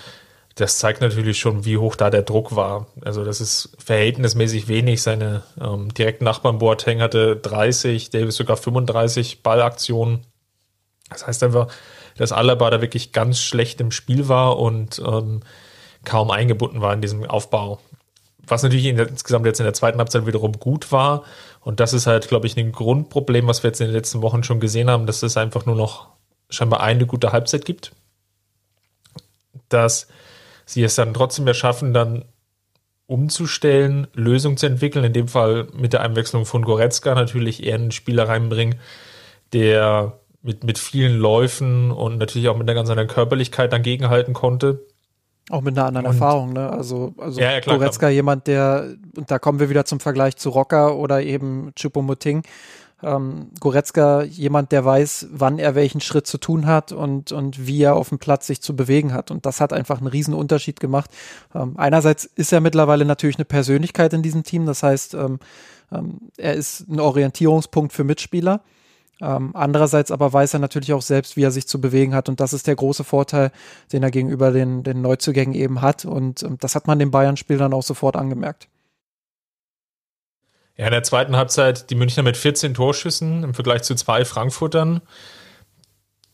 [0.57, 2.87] Das zeigt natürlich schon, wie hoch da der Druck war.
[3.01, 5.03] Also das ist verhältnismäßig wenig.
[5.03, 10.25] Seine ähm, direkten Nachbarn Boateng hatte 30, Davis sogar 35 Ballaktionen.
[11.11, 11.67] Das heißt einfach,
[12.17, 15.41] dass Alaba da wirklich ganz schlecht im Spiel war und ähm,
[16.03, 17.79] kaum eingebunden war in diesem Aufbau.
[18.47, 21.23] Was natürlich insgesamt jetzt in der zweiten Halbzeit wiederum gut war.
[21.61, 24.43] Und das ist halt, glaube ich, ein Grundproblem, was wir jetzt in den letzten Wochen
[24.43, 26.07] schon gesehen haben, dass es einfach nur noch
[26.49, 27.91] scheinbar eine gute Halbzeit gibt.
[29.69, 30.07] Dass
[30.67, 32.25] sie es dann trotzdem mehr schaffen, dann
[33.07, 35.05] umzustellen, Lösungen zu entwickeln.
[35.05, 38.75] In dem Fall mit der Einwechslung von Goretzka natürlich eher einen Spieler reinbringen,
[39.53, 44.85] der mit, mit vielen Läufen und natürlich auch mit einer ganz anderen Körperlichkeit dagegenhalten konnte.
[45.49, 46.69] Auch mit einer anderen und, Erfahrung, ne?
[46.69, 48.11] Also, also ja, ja, klar, Goretzka klar.
[48.11, 52.43] jemand, der, und da kommen wir wieder zum Vergleich zu Rocker oder eben Chupomoting.
[53.03, 57.83] Ähm, Goretzka jemand, der weiß, wann er welchen Schritt zu tun hat und, und wie
[57.83, 59.29] er auf dem Platz sich zu bewegen hat.
[59.29, 61.11] Und das hat einfach einen riesen Unterschied gemacht.
[61.53, 64.65] Ähm, einerseits ist er mittlerweile natürlich eine Persönlichkeit in diesem Team.
[64.65, 65.39] Das heißt, ähm,
[65.91, 68.61] ähm er ist ein Orientierungspunkt für Mitspieler.
[69.21, 72.29] Ähm, andererseits aber weiß er natürlich auch selbst, wie er sich zu bewegen hat.
[72.29, 73.51] Und das ist der große Vorteil,
[73.91, 76.05] den er gegenüber den, den Neuzugängen eben hat.
[76.05, 78.67] Und ähm, das hat man dem Bayern-Spiel dann auch sofort angemerkt.
[80.77, 85.01] Ja, in der zweiten Halbzeit die Münchner mit 14 Torschüssen im Vergleich zu zwei Frankfurtern.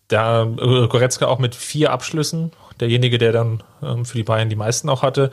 [0.09, 4.55] Da äh, Goretzka auch mit vier Abschlüssen, derjenige, der dann ähm, für die Bayern die
[4.55, 5.31] meisten auch hatte.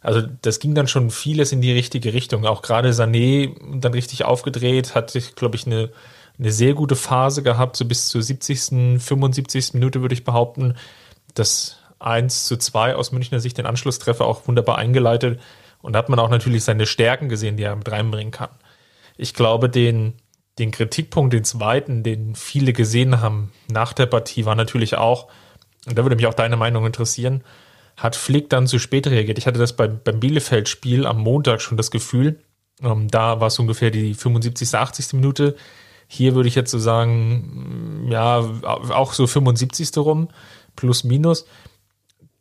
[0.00, 2.46] Also das ging dann schon vieles in die richtige Richtung.
[2.46, 5.90] Auch gerade Sané dann richtig aufgedreht, hat, glaube ich, eine
[6.38, 9.74] eine sehr gute Phase gehabt, so bis zur 70., 75.
[9.74, 10.76] Minute würde ich behaupten.
[11.34, 15.40] Das 1 zu 2 aus Münchner Sicht, den Anschlusstreffer auch wunderbar eingeleitet.
[15.88, 18.50] Und da hat man auch natürlich seine Stärken gesehen, die er mit reinbringen kann.
[19.16, 20.12] Ich glaube, den,
[20.58, 25.28] den Kritikpunkt, den zweiten, den viele gesehen haben nach der Partie, war natürlich auch,
[25.86, 27.42] und da würde mich auch deine Meinung interessieren,
[27.96, 29.38] hat Flick dann zu spät reagiert.
[29.38, 32.38] Ich hatte das beim, beim Bielefeld-Spiel am Montag schon das Gefühl,
[32.82, 35.14] ähm, da war es ungefähr die 75., 80.
[35.14, 35.56] Minute,
[36.06, 39.96] hier würde ich jetzt so sagen, ja, auch so 75.
[39.96, 40.28] rum,
[40.76, 41.46] plus minus,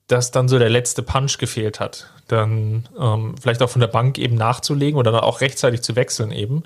[0.07, 2.09] dass dann so der letzte Punch gefehlt hat.
[2.27, 6.31] Dann ähm, vielleicht auch von der Bank eben nachzulegen oder dann auch rechtzeitig zu wechseln
[6.31, 6.63] eben.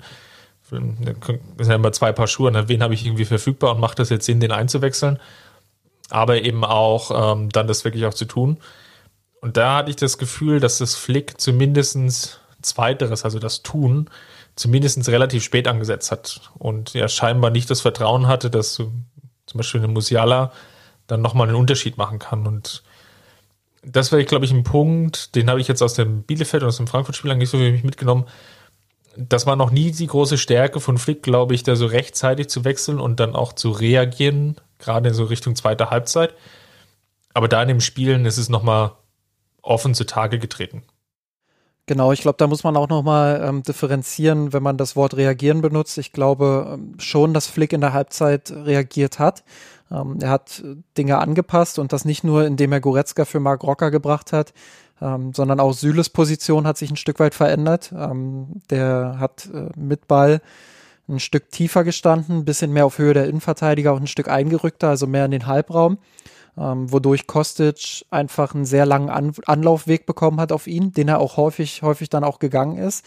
[0.70, 2.68] Das sind ja immer zwei Paar Schuhe, ne?
[2.68, 5.18] wen habe ich irgendwie verfügbar und macht das jetzt Sinn, den einzuwechseln.
[6.08, 8.58] Aber eben auch ähm, dann das wirklich auch zu tun.
[9.40, 14.08] Und da hatte ich das Gefühl, dass das Flick zumindest zweiteres, also das Tun,
[14.54, 19.06] zumindest relativ spät angesetzt hat und ja scheinbar nicht das Vertrauen hatte, dass zum
[19.54, 20.52] Beispiel eine Musiala
[21.06, 22.46] dann nochmal einen Unterschied machen kann.
[22.46, 22.84] Und
[23.82, 26.76] das wäre, glaube ich, ein Punkt, den habe ich jetzt aus dem Bielefeld und aus
[26.76, 28.26] dem Frankfurt-Spiel eigentlich so für mich mitgenommen.
[29.16, 32.64] Das war noch nie die große Stärke von Flick, glaube ich, da so rechtzeitig zu
[32.64, 36.34] wechseln und dann auch zu reagieren, gerade in so Richtung zweiter Halbzeit.
[37.34, 38.92] Aber da in dem Spielen ist es nochmal
[39.60, 40.82] offen zutage getreten.
[41.86, 45.62] Genau, ich glaube, da muss man auch nochmal ähm, differenzieren, wenn man das Wort reagieren
[45.62, 45.98] benutzt.
[45.98, 49.42] Ich glaube ähm, schon, dass Flick in der Halbzeit reagiert hat.
[49.92, 50.62] Ähm, er hat
[50.96, 54.52] Dinge angepasst und das nicht nur, indem er Goretzka für Marc Rocker gebracht hat,
[55.00, 57.92] ähm, sondern auch Süles Position hat sich ein Stück weit verändert.
[57.96, 60.40] Ähm, der hat äh, mit Ball
[61.08, 64.88] ein Stück tiefer gestanden, ein bisschen mehr auf Höhe der Innenverteidiger und ein Stück eingerückter,
[64.88, 65.98] also mehr in den Halbraum
[66.56, 71.18] ähm, wodurch Kostic einfach einen sehr langen An Anlaufweg bekommen hat auf ihn, den er
[71.18, 73.04] auch häufig, häufig dann auch gegangen ist.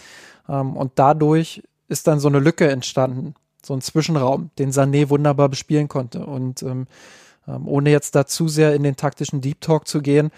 [0.50, 3.36] Ähm, und dadurch ist dann so eine Lücke entstanden,
[3.66, 6.26] so ein Zwischenraum, den Sané wunderbar bespielen konnte.
[6.26, 6.88] Und ähm,
[7.48, 10.32] ähm ohne jetzt da zu sehr in den taktischen Deep Talk zu gehen,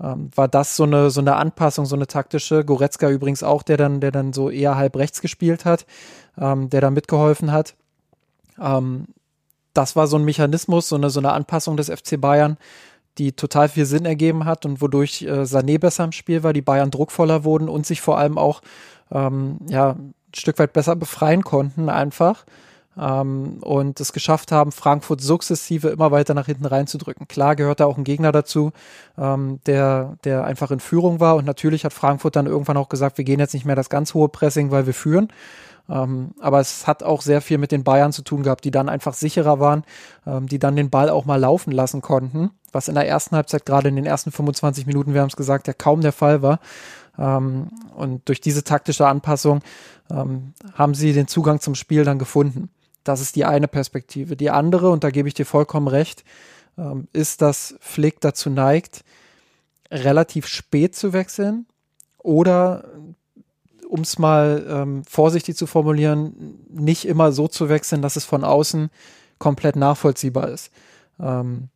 [0.00, 2.64] ähm, war das so eine, so eine Anpassung, so eine taktische.
[2.64, 5.86] Goretzka übrigens auch, der dann, der dann so eher halb rechts gespielt hat,
[6.38, 7.74] ähm, der da mitgeholfen hat.
[8.60, 9.06] Ähm,
[9.72, 12.56] das war so ein Mechanismus, so eine, so eine Anpassung des FC Bayern,
[13.18, 16.62] die total viel Sinn ergeben hat und wodurch äh, Sané besser im Spiel war, die
[16.62, 18.62] Bayern druckvoller wurden und sich vor allem auch
[19.10, 22.44] ähm, ja, ein Stück weit besser befreien konnten einfach
[22.98, 27.28] ähm, und es geschafft haben, Frankfurt sukzessive immer weiter nach hinten reinzudrücken.
[27.28, 28.72] Klar gehört da auch ein Gegner dazu,
[29.18, 33.18] ähm, der, der einfach in Führung war und natürlich hat Frankfurt dann irgendwann auch gesagt,
[33.18, 35.28] wir gehen jetzt nicht mehr das ganz hohe Pressing, weil wir führen.
[35.88, 38.88] Ähm, aber es hat auch sehr viel mit den Bayern zu tun gehabt, die dann
[38.88, 39.84] einfach sicherer waren,
[40.26, 43.66] ähm, die dann den Ball auch mal laufen lassen konnten, was in der ersten Halbzeit,
[43.66, 46.58] gerade in den ersten 25 Minuten, wir haben es gesagt, ja kaum der Fall war.
[47.18, 49.60] Ähm, und durch diese taktische Anpassung
[50.10, 52.70] ähm, haben sie den Zugang zum Spiel dann gefunden.
[53.04, 54.36] Das ist die eine Perspektive.
[54.36, 56.24] Die andere, und da gebe ich dir vollkommen recht,
[56.78, 59.04] ähm, ist, dass Flick dazu neigt,
[59.90, 61.66] relativ spät zu wechseln
[62.18, 62.84] oder
[63.88, 68.42] um es mal ähm, vorsichtig zu formulieren, nicht immer so zu wechseln, dass es von
[68.42, 68.90] außen
[69.38, 70.72] komplett nachvollziehbar ist.
[71.20, 71.68] Ähm,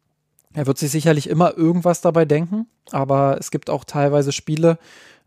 [0.54, 4.78] er wird sich sicherlich immer irgendwas dabei denken, aber es gibt auch teilweise Spiele,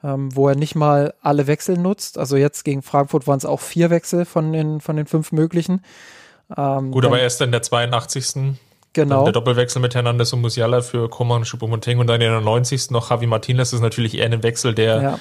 [0.04, 2.18] ähm, wo er nicht mal alle Wechsel nutzt.
[2.18, 5.84] Also jetzt gegen Frankfurt waren es auch vier Wechsel von den, von den fünf möglichen.
[6.58, 8.58] Ähm, Gut, aber erst in der 82.
[8.94, 9.24] Genau.
[9.24, 12.92] Der Doppelwechsel mit Hernandez und Musiala für Koman, Choupo-Moting und dann in der 90.
[12.92, 15.20] noch Javi Martinez ist natürlich eher ein Wechsel, der, ja.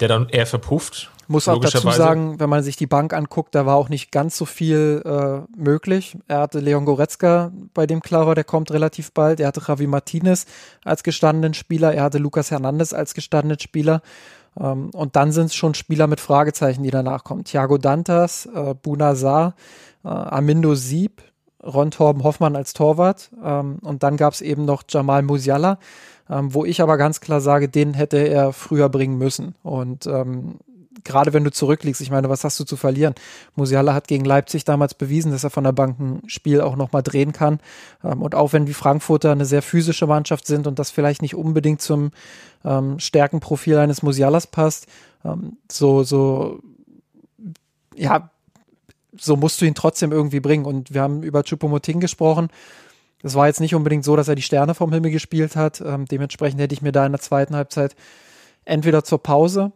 [0.00, 1.10] Der dann eher verpufft.
[1.30, 4.38] Muss auch dazu sagen, wenn man sich die Bank anguckt, da war auch nicht ganz
[4.38, 6.16] so viel äh, möglich.
[6.26, 9.38] Er hatte Leon Goretzka, bei dem klar war, der kommt relativ bald.
[9.38, 10.46] Er hatte Javi Martinez
[10.84, 11.92] als gestandenen Spieler.
[11.92, 14.00] Er hatte Lucas Hernandez als gestandenen Spieler.
[14.58, 17.44] Ähm, und dann sind es schon Spieler mit Fragezeichen, die danach kommen.
[17.44, 19.54] Thiago Dantas, äh, Bunazar,
[20.04, 21.22] äh, Amindo Sieb,
[21.62, 23.30] Ron Torben Hoffmann als Torwart.
[23.44, 25.78] Ähm, und dann gab es eben noch Jamal Musiala,
[26.30, 29.54] ähm, wo ich aber ganz klar sage, den hätte er früher bringen müssen.
[29.62, 30.58] Und ähm,
[31.04, 33.14] gerade wenn du zurückliegst, ich meine, was hast du zu verlieren?
[33.56, 37.02] Musiala hat gegen Leipzig damals bewiesen, dass er von der Bank ein Spiel auch nochmal
[37.02, 37.60] drehen kann.
[38.04, 41.34] Ähm, und auch wenn die Frankfurter eine sehr physische Mannschaft sind und das vielleicht nicht
[41.34, 42.10] unbedingt zum
[42.64, 44.86] ähm, Stärkenprofil eines Musialas passt,
[45.24, 46.60] ähm, so, so,
[47.94, 48.30] ja,
[49.16, 50.64] so musst du ihn trotzdem irgendwie bringen.
[50.64, 52.48] Und wir haben über Chupomoting gesprochen.
[53.22, 55.80] Es war jetzt nicht unbedingt so, dass er die Sterne vom Himmel gespielt hat.
[55.80, 57.96] Ähm, dementsprechend hätte ich mir da in der zweiten Halbzeit
[58.64, 59.72] entweder zur Pause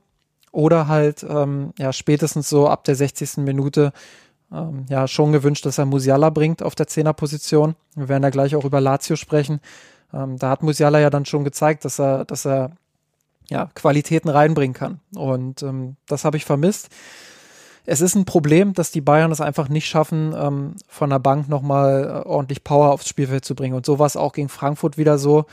[0.52, 3.38] oder halt ähm, ja spätestens so ab der 60.
[3.38, 3.92] Minute
[4.52, 7.74] ähm, ja schon gewünscht, dass er Musiala bringt auf der Zehnerposition.
[7.96, 9.60] Wir werden da gleich auch über Lazio sprechen.
[10.12, 12.72] Ähm, da hat Musiala ja dann schon gezeigt, dass er, dass er
[13.48, 15.00] ja Qualitäten reinbringen kann.
[15.14, 16.90] Und ähm, das habe ich vermisst.
[17.84, 21.48] Es ist ein Problem, dass die Bayern es einfach nicht schaffen, ähm, von der Bank
[21.48, 23.74] nochmal äh, ordentlich Power aufs Spielfeld zu bringen.
[23.74, 25.46] Und so war es auch gegen Frankfurt wieder so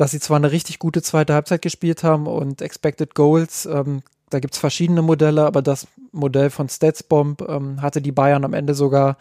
[0.00, 4.00] dass sie zwar eine richtig gute zweite Halbzeit gespielt haben und Expected Goals, ähm,
[4.30, 8.54] da gibt es verschiedene Modelle, aber das Modell von Statsbomb ähm, hatte die Bayern am
[8.54, 9.18] Ende sogar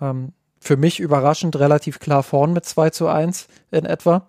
[0.00, 4.28] ähm, für mich überraschend relativ klar vorn mit 2 zu 1 in etwa.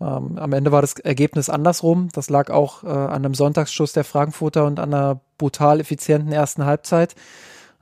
[0.00, 2.08] Ähm, am Ende war das Ergebnis andersrum.
[2.12, 6.64] Das lag auch äh, an einem Sonntagsschuss der Frankfurter und an einer brutal effizienten ersten
[6.64, 7.14] Halbzeit.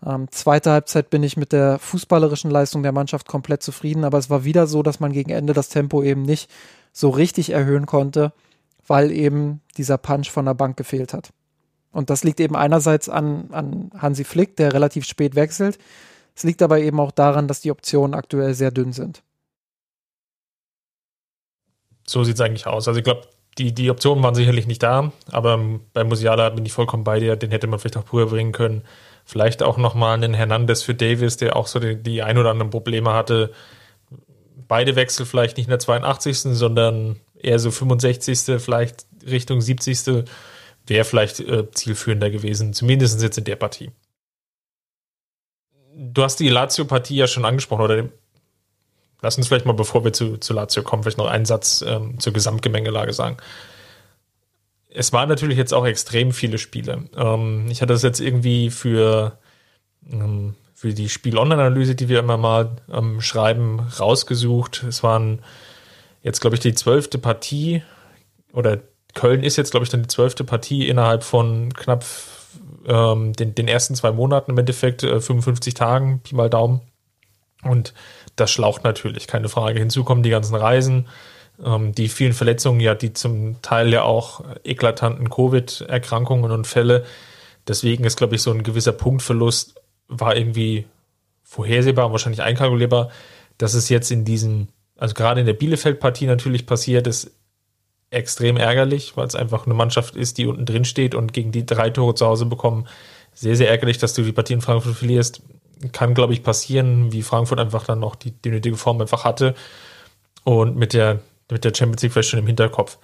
[0.05, 4.31] Ähm, zweite Halbzeit bin ich mit der fußballerischen Leistung der Mannschaft komplett zufrieden, aber es
[4.31, 6.51] war wieder so, dass man gegen Ende das Tempo eben nicht
[6.93, 8.33] so richtig erhöhen konnte,
[8.87, 11.31] weil eben dieser Punch von der Bank gefehlt hat.
[11.91, 15.79] Und das liegt eben einerseits an, an Hansi Flick, der relativ spät wechselt.
[16.35, 19.23] Es liegt aber eben auch daran, dass die Optionen aktuell sehr dünn sind.
[22.07, 22.89] So sieht es eigentlich aus.
[22.89, 23.23] Also ich glaube,
[23.59, 25.59] die, die Optionen waren sicherlich nicht da, aber
[25.93, 27.37] bei Musiala bin ich vollkommen bei dir.
[27.37, 28.83] Den hätte man vielleicht auch früher bringen können.
[29.25, 32.71] Vielleicht auch nochmal einen Hernandez für Davis, der auch so die, die ein oder anderen
[32.71, 33.53] Probleme hatte
[34.69, 40.25] beide Wechsel vielleicht nicht in der 82., sondern eher so 65., vielleicht Richtung 70.
[40.87, 43.91] wäre vielleicht äh, zielführender gewesen, zumindest jetzt in der Partie.
[45.97, 48.09] Du hast die Lazio-Partie ja schon angesprochen, oder
[49.25, 52.21] lass uns vielleicht mal, bevor wir zu, zu Lazio kommen, vielleicht noch einen Satz ähm,
[52.21, 53.39] zur Gesamtgemengelage sagen.
[54.91, 57.09] Es waren natürlich jetzt auch extrem viele Spiele.
[57.17, 59.39] Ähm, ich hatte das jetzt irgendwie für
[60.09, 64.85] ähm, für die Spiel-Online-Analyse, die wir immer mal ähm, schreiben, rausgesucht.
[64.87, 65.41] Es waren
[66.23, 67.83] jetzt, glaube ich, die zwölfte Partie
[68.53, 68.79] oder
[69.15, 72.05] Köln ist jetzt, glaube ich, dann die zwölfte Partie innerhalb von knapp
[72.87, 76.83] ähm, den, den ersten zwei Monaten im Endeffekt, äh, 55 Tagen, Pi mal Daumen.
[77.63, 77.95] Und
[78.37, 79.79] das schlaucht natürlich, keine Frage.
[79.79, 81.07] Hinzu kommen die ganzen Reisen,
[81.65, 87.05] ähm, die vielen Verletzungen, ja, die zum Teil ja auch eklatanten Covid-Erkrankungen und Fälle.
[87.69, 90.87] Deswegen ist, glaube ich, so ein gewisser Punktverlust war irgendwie
[91.43, 93.11] vorhersehbar wahrscheinlich einkalkulierbar,
[93.59, 97.31] dass es jetzt in diesen, also gerade in der Bielefeld-Partie natürlich passiert, ist
[98.11, 101.67] extrem ärgerlich, weil es einfach eine Mannschaft ist, die unten drin steht und gegen die
[101.67, 102.87] drei Tore zu Hause bekommen.
[103.33, 105.43] Sehr, sehr ärgerlich, dass du die Partie in Frankfurt verlierst.
[105.93, 109.55] Kann, glaube ich, passieren, wie Frankfurt einfach dann noch die, die nötige Form einfach hatte.
[110.45, 112.99] Und mit der, mit der Champions League vielleicht schon im Hinterkopf.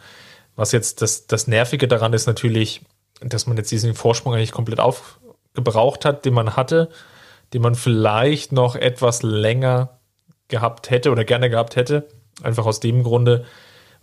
[0.56, 2.82] Was jetzt das, das Nervige daran ist natürlich,
[3.20, 5.18] dass man jetzt diesen Vorsprung eigentlich komplett auf,
[5.54, 6.90] gebraucht hat, den man hatte,
[7.52, 10.00] den man vielleicht noch etwas länger
[10.48, 12.08] gehabt hätte oder gerne gehabt hätte.
[12.42, 13.44] Einfach aus dem Grunde,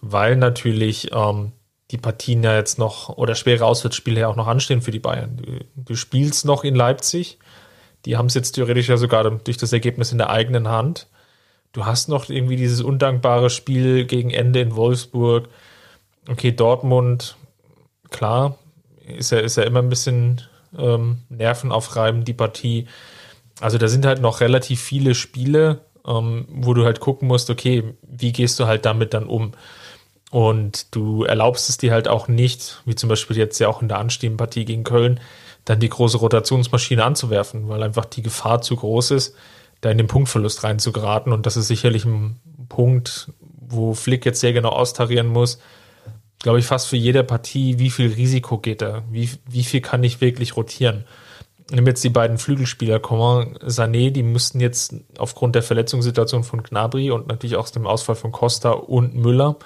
[0.01, 1.53] weil natürlich ähm,
[1.91, 5.37] die Partien ja jetzt noch oder schwere Auswärtsspiele ja auch noch anstehen für die Bayern.
[5.37, 7.39] Du, du spielst noch in Leipzig.
[8.05, 11.07] Die haben es jetzt theoretisch ja sogar durch das Ergebnis in der eigenen Hand.
[11.73, 15.49] Du hast noch irgendwie dieses undankbare Spiel gegen Ende in Wolfsburg.
[16.29, 17.35] Okay, Dortmund,
[18.09, 18.57] klar,
[19.05, 20.41] ist ja, ist ja immer ein bisschen
[20.77, 22.87] ähm, nervenaufreibend, die Partie.
[23.59, 27.95] Also da sind halt noch relativ viele Spiele, ähm, wo du halt gucken musst, okay,
[28.01, 29.53] wie gehst du halt damit dann um?
[30.29, 33.87] Und du erlaubst es dir halt auch nicht, wie zum Beispiel jetzt ja auch in
[33.87, 35.19] der anstehenden Partie gegen Köln,
[35.67, 39.35] dann die große Rotationsmaschine anzuwerfen, weil einfach die Gefahr zu groß ist,
[39.81, 41.33] da in den Punktverlust reinzugeraten.
[41.33, 45.59] Und das ist sicherlich ein Punkt, wo Flick jetzt sehr genau austarieren muss.
[46.39, 49.03] Glaube ich, fast für jede Partie, wie viel Risiko geht da?
[49.11, 51.03] Wie, wie viel kann ich wirklich rotieren?
[51.69, 57.11] Nimm jetzt die beiden Flügelspieler, Coman, Sané, die müssten jetzt aufgrund der Verletzungssituation von Gnabry
[57.11, 59.57] und natürlich auch dem Ausfall von Costa und Müller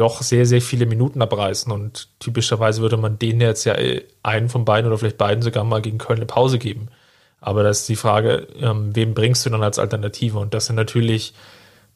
[0.00, 1.70] doch sehr, sehr viele Minuten abreißen.
[1.72, 5.64] Und typischerweise würde man denen jetzt ja äh, einen von beiden oder vielleicht beiden sogar
[5.64, 6.88] mal gegen Köln eine Pause geben.
[7.40, 10.38] Aber das ist die Frage, ähm, wem bringst du dann als Alternative?
[10.38, 11.34] Und das sind natürlich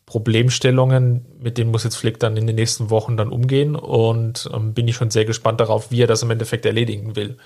[0.07, 3.77] Problemstellungen, mit denen muss jetzt Flick dann in den nächsten Wochen dann umgehen.
[3.77, 7.37] Und ähm, bin ich schon sehr gespannt darauf, wie er das im Endeffekt erledigen will.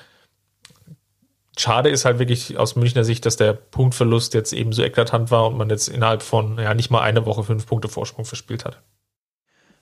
[1.57, 5.49] Schade ist halt wirklich aus Münchner Sicht, dass der Punktverlust jetzt eben so eklatant war
[5.49, 8.81] und man jetzt innerhalb von ja nicht mal eine Woche fünf Punkte Vorsprung verspielt hat.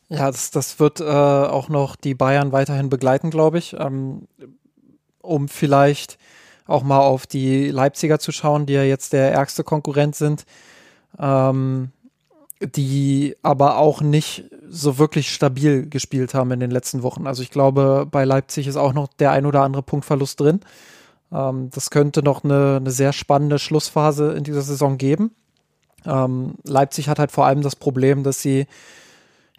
[0.09, 4.29] Ja, das, das wird äh, auch noch die Bayern weiterhin begleiten, glaube ich, ähm,
[5.21, 6.19] um vielleicht
[6.67, 10.45] auch mal auf die Leipziger zu schauen, die ja jetzt der ärgste Konkurrent sind,
[11.19, 11.91] ähm,
[12.61, 17.27] die aber auch nicht so wirklich stabil gespielt haben in den letzten Wochen.
[17.27, 20.61] Also ich glaube, bei Leipzig ist auch noch der ein oder andere Punktverlust drin.
[21.33, 25.33] Ähm, das könnte noch eine, eine sehr spannende Schlussphase in dieser Saison geben.
[26.05, 28.67] Ähm, Leipzig hat halt vor allem das Problem, dass sie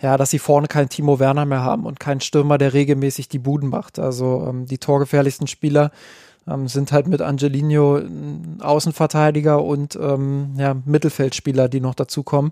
[0.02, 3.40] ja, dass sie vorne keinen Timo Werner mehr haben und keinen Stürmer, der regelmäßig die
[3.40, 4.00] Buden macht.
[4.00, 5.92] Also ähm, die torgefährlichsten Spieler
[6.48, 8.02] ähm, sind halt mit Angelino
[8.60, 12.52] Außenverteidiger und ähm, ja, Mittelfeldspieler, die noch dazukommen.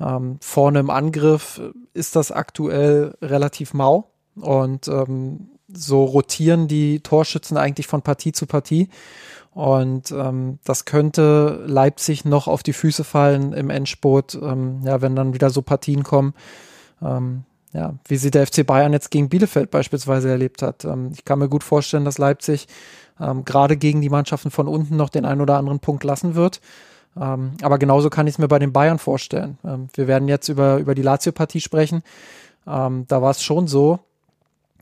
[0.00, 1.60] Ähm, vorne im Angriff
[1.94, 8.46] ist das aktuell relativ mau und ähm, so rotieren die Torschützen eigentlich von Partie zu
[8.46, 8.88] Partie.
[9.52, 15.14] Und ähm, das könnte Leipzig noch auf die Füße fallen im Endspurt, ähm, ja, wenn
[15.14, 16.34] dann wieder so Partien kommen,
[17.02, 20.84] ähm, ja, wie sie der FC Bayern jetzt gegen Bielefeld beispielsweise erlebt hat.
[20.84, 22.68] Ähm, ich kann mir gut vorstellen, dass Leipzig
[23.20, 26.60] ähm, gerade gegen die Mannschaften von unten noch den einen oder anderen Punkt lassen wird.
[27.20, 29.58] Ähm, aber genauso kann ich es mir bei den Bayern vorstellen.
[29.64, 32.02] Ähm, wir werden jetzt über, über die Lazio-Partie sprechen.
[32.66, 34.00] Ähm, da war es schon so,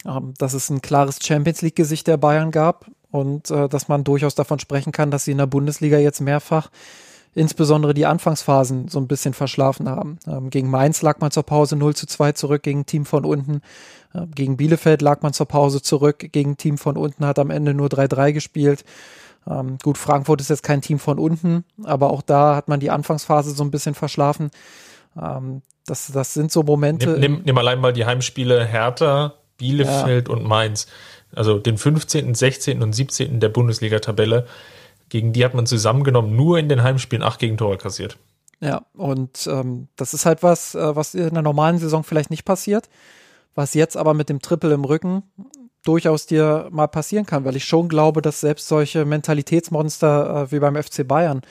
[0.06, 4.34] ähm, dass es ein klares Champions League-Gesicht der Bayern gab und äh, dass man durchaus
[4.34, 6.70] davon sprechen kann, dass sie in der Bundesliga jetzt mehrfach
[7.34, 10.18] insbesondere die Anfangsphasen so ein bisschen verschlafen haben.
[10.26, 13.24] Ähm, gegen Mainz lag man zur Pause 0 zu 2 zurück gegen ein Team von
[13.24, 13.62] unten.
[14.14, 17.50] Ähm, gegen Bielefeld lag man zur Pause zurück gegen ein Team von unten, hat am
[17.50, 18.84] Ende nur 3-3 gespielt.
[19.48, 22.90] Ähm, gut, Frankfurt ist jetzt kein Team von unten, aber auch da hat man die
[22.90, 24.50] Anfangsphase so ein bisschen verschlafen.
[25.20, 27.12] Ähm, das, das sind so Momente.
[27.12, 30.34] Nimm, nimm, nimm allein mal die Heimspiele Hertha, Bielefeld ja.
[30.34, 30.86] und Mainz.
[31.34, 32.82] Also den 15., 16.
[32.82, 33.40] und 17.
[33.40, 34.46] der Bundesliga-Tabelle
[35.12, 38.16] gegen die hat man zusammengenommen nur in den Heimspielen acht Gegentore kassiert.
[38.60, 42.46] Ja, und ähm, das ist halt was, äh, was in der normalen Saison vielleicht nicht
[42.46, 42.88] passiert,
[43.54, 45.22] was jetzt aber mit dem Triple im Rücken
[45.84, 50.60] durchaus dir mal passieren kann, weil ich schon glaube, dass selbst solche Mentalitätsmonster äh, wie
[50.60, 51.42] beim FC Bayern,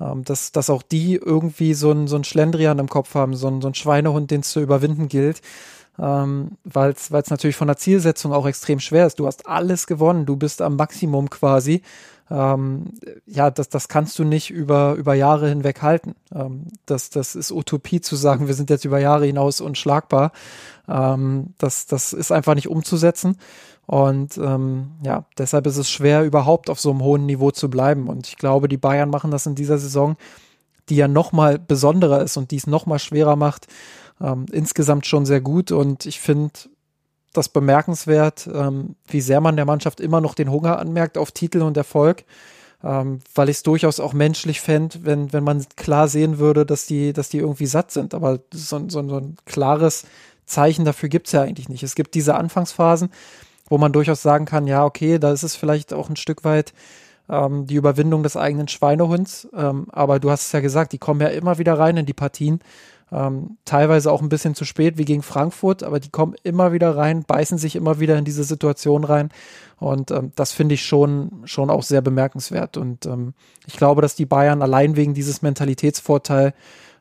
[0.00, 3.60] ähm, dass, dass auch die irgendwie so ein, so Schlendrian im Kopf haben, so ein,
[3.60, 5.40] so ein Schweinehund, den es zu überwinden gilt.
[5.98, 9.18] Ähm, weil es natürlich von der Zielsetzung auch extrem schwer ist.
[9.18, 11.82] Du hast alles gewonnen, du bist am Maximum quasi
[12.32, 12.94] ähm,
[13.26, 16.14] ja, das, das kannst du nicht über, über Jahre hinweg halten.
[16.34, 20.32] Ähm, das, das ist Utopie zu sagen, wir sind jetzt über Jahre hinaus unschlagbar.
[20.88, 23.36] Ähm, das, das ist einfach nicht umzusetzen.
[23.86, 28.08] Und ähm, ja, deshalb ist es schwer, überhaupt auf so einem hohen Niveau zu bleiben.
[28.08, 30.16] Und ich glaube, die Bayern machen das in dieser Saison,
[30.88, 33.66] die ja nochmal besonderer ist und die es nochmal schwerer macht,
[34.22, 35.70] ähm, insgesamt schon sehr gut.
[35.70, 36.52] Und ich finde,
[37.32, 41.62] das bemerkenswert, ähm, wie sehr man der Mannschaft immer noch den Hunger anmerkt auf Titel
[41.62, 42.24] und Erfolg,
[42.84, 46.86] ähm, weil ich es durchaus auch menschlich fände, wenn, wenn man klar sehen würde, dass
[46.86, 48.14] die, dass die irgendwie satt sind.
[48.14, 50.04] Aber so, so, so ein klares
[50.46, 51.82] Zeichen dafür gibt es ja eigentlich nicht.
[51.82, 53.10] Es gibt diese Anfangsphasen,
[53.68, 56.74] wo man durchaus sagen kann, ja, okay, da ist es vielleicht auch ein Stück weit
[57.28, 59.48] ähm, die Überwindung des eigenen Schweinehunds.
[59.56, 62.12] Ähm, aber du hast es ja gesagt, die kommen ja immer wieder rein in die
[62.12, 62.60] Partien
[63.12, 66.96] ähm, teilweise auch ein bisschen zu spät, wie gegen Frankfurt, aber die kommen immer wieder
[66.96, 69.30] rein, beißen sich immer wieder in diese Situation rein.
[69.78, 72.76] Und ähm, das finde ich schon, schon auch sehr bemerkenswert.
[72.76, 73.34] Und ähm,
[73.66, 76.54] ich glaube, dass die Bayern allein wegen dieses Mentalitätsvorteil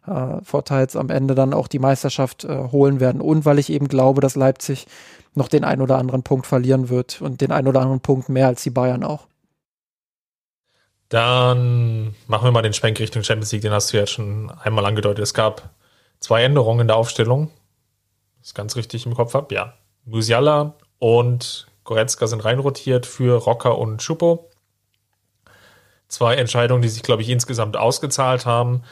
[0.07, 3.21] äh, Vorteils am Ende dann auch die Meisterschaft äh, holen werden.
[3.21, 4.87] Und weil ich eben glaube, dass Leipzig
[5.33, 8.47] noch den ein oder anderen Punkt verlieren wird und den ein oder anderen Punkt mehr
[8.47, 9.27] als die Bayern auch.
[11.07, 14.85] Dann machen wir mal den Schwenk Richtung Champions League, den hast du jetzt schon einmal
[14.85, 15.23] angedeutet.
[15.23, 15.69] Es gab
[16.21, 17.51] zwei Änderungen in der Aufstellung.
[18.41, 19.53] Das ganz richtig im Kopf habe.
[19.53, 19.73] Ja.
[20.05, 24.49] Musiala und Goretzka sind reinrotiert für Rocker und Schupo.
[26.07, 28.83] Zwei Entscheidungen, die sich, glaube ich, insgesamt ausgezahlt haben.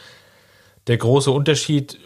[0.88, 2.00] Der große Unterschied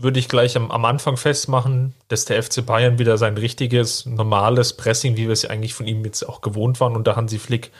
[0.00, 4.76] würde ich gleich am, am, Anfang festmachen, dass der FC Bayern wieder sein richtiges, normales
[4.76, 7.72] Pressing, wie wir es eigentlich von ihm jetzt auch gewohnt waren, unter Hansi Flick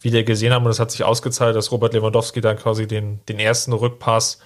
[0.00, 0.64] wieder gesehen haben.
[0.64, 4.38] Und es hat sich ausgezahlt, dass Robert Lewandowski dann quasi den, den ersten Rückpass,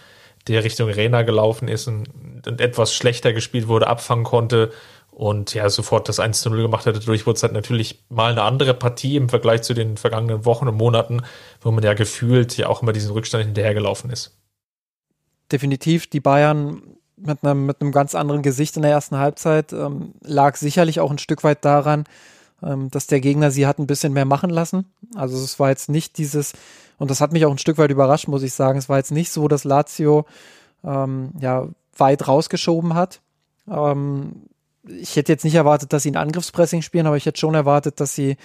[0.48, 2.08] der Richtung Rena gelaufen ist und,
[2.46, 4.72] und etwas schlechter gespielt wurde, abfangen konnte
[5.10, 6.96] und ja, sofort das 1 zu 0 gemacht hat.
[6.96, 10.68] Dadurch wurde es halt natürlich mal eine andere Partie im Vergleich zu den vergangenen Wochen
[10.68, 11.22] und Monaten,
[11.60, 14.38] wo man ja gefühlt ja auch immer diesen Rückstand hinterhergelaufen ist.
[15.52, 16.82] Definitiv, die Bayern
[17.16, 21.10] mit einem, mit einem ganz anderen Gesicht in der ersten Halbzeit ähm, lag sicherlich auch
[21.10, 22.04] ein Stück weit daran,
[22.62, 24.90] ähm, dass der Gegner sie hat ein bisschen mehr machen lassen.
[25.16, 26.52] Also es war jetzt nicht dieses,
[27.00, 29.10] und das hat mich auch ein Stück weit überrascht, muss ich sagen, es war jetzt
[29.10, 30.24] nicht so, dass Lazio
[30.84, 33.20] ähm, ja weit rausgeschoben hat.
[33.68, 34.44] Ähm,
[34.86, 37.98] ich hätte jetzt nicht erwartet, dass sie ein Angriffspressing spielen, aber ich hätte schon erwartet,
[38.00, 38.36] dass sie,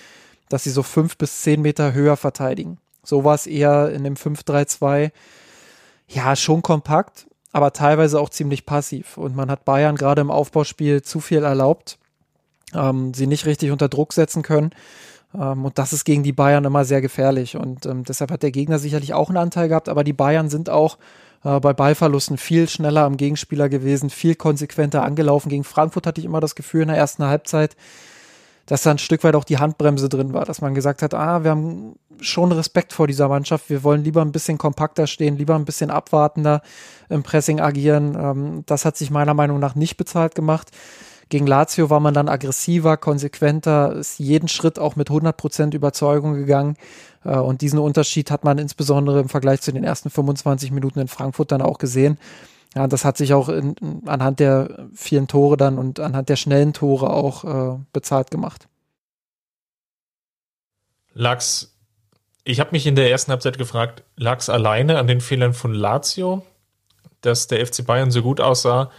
[0.50, 2.80] dass sie so fünf bis zehn Meter höher verteidigen.
[3.04, 5.12] So war es eher in dem 5-3-2.
[6.08, 9.18] Ja, schon kompakt, aber teilweise auch ziemlich passiv.
[9.18, 12.00] Und man hat Bayern gerade im Aufbauspiel zu viel erlaubt
[12.76, 14.72] ähm, sie nicht richtig unter Druck setzen können.
[15.40, 17.56] Ähm, und das ist gegen die Bayern immer sehr gefährlich.
[17.56, 20.70] Und ähm, deshalb hat der Gegner sicherlich auch einen Anteil gehabt, aber die Bayern sind
[20.70, 20.98] auch
[21.44, 25.50] äh, bei Ballverlusten viel schneller am Gegenspieler gewesen, viel konsequenter angelaufen.
[25.50, 27.76] Gegen Frankfurt hatte ich immer das Gefühl in der ersten Halbzeit,
[28.66, 31.44] dass da ein Stück weit auch die Handbremse drin war, dass man gesagt hat, ah,
[31.44, 35.56] wir haben schon Respekt vor dieser Mannschaft, wir wollen lieber ein bisschen kompakter stehen, lieber
[35.56, 36.62] ein bisschen abwartender
[37.10, 38.18] im Pressing agieren.
[38.20, 40.72] Ähm, das hat sich meiner Meinung nach nicht bezahlt gemacht.
[41.30, 46.78] Gegen Lazio war man dann aggressiver, konsequenter, ist jeden Schritt auch mit 100% Überzeugung gegangen.
[47.24, 51.08] Äh, und diesen Unterschied hat man insbesondere im Vergleich zu den ersten 25 Minuten in
[51.08, 52.20] Frankfurt dann auch gesehen.
[52.76, 56.74] Ja, das hat sich auch in, anhand der vielen Tore dann und anhand der schnellen
[56.74, 58.68] Tore auch äh, bezahlt gemacht.
[61.14, 61.74] Lag's,
[62.44, 66.46] ich habe mich in der ersten Halbzeit gefragt, lag's alleine an den Fehlern von Lazio,
[67.22, 68.92] dass der FC Bayern so gut aussah?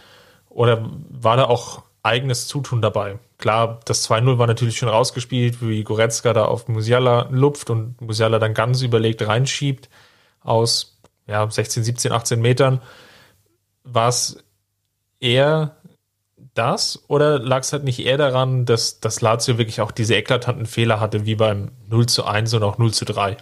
[0.49, 3.19] Oder war da auch eigenes Zutun dabei.
[3.37, 8.39] Klar, das 2-0 war natürlich schon rausgespielt, wie Goretzka da auf Musiala lupft und Musiala
[8.39, 9.89] dann ganz überlegt reinschiebt
[10.41, 10.97] aus
[11.27, 12.81] ja, 16, 17, 18 Metern.
[13.83, 14.43] War es
[15.19, 15.77] eher
[16.53, 20.65] das oder lag es halt nicht eher daran, dass, dass Lazio wirklich auch diese eklatanten
[20.65, 23.37] Fehler hatte, wie beim 0 zu 1 und auch 0 zu 3?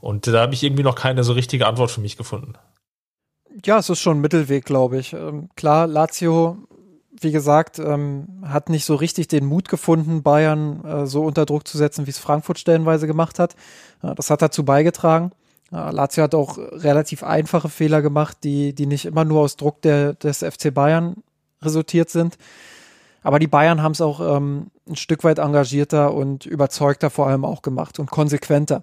[0.00, 2.54] Und da habe ich irgendwie noch keine so richtige Antwort für mich gefunden.
[3.64, 5.12] Ja, es ist schon ein Mittelweg, glaube ich.
[5.12, 6.56] Ähm, klar, Lazio
[7.20, 11.68] wie gesagt, ähm, hat nicht so richtig den Mut gefunden, Bayern äh, so unter Druck
[11.68, 13.54] zu setzen, wie es Frankfurt stellenweise gemacht hat.
[14.02, 15.32] Äh, das hat dazu beigetragen.
[15.72, 19.82] Äh, Lazio hat auch relativ einfache Fehler gemacht, die, die nicht immer nur aus Druck
[19.82, 21.16] der, des FC Bayern
[21.62, 22.38] resultiert sind.
[23.22, 27.44] Aber die Bayern haben es auch ähm, ein Stück weit engagierter und überzeugter vor allem
[27.44, 28.82] auch gemacht und konsequenter.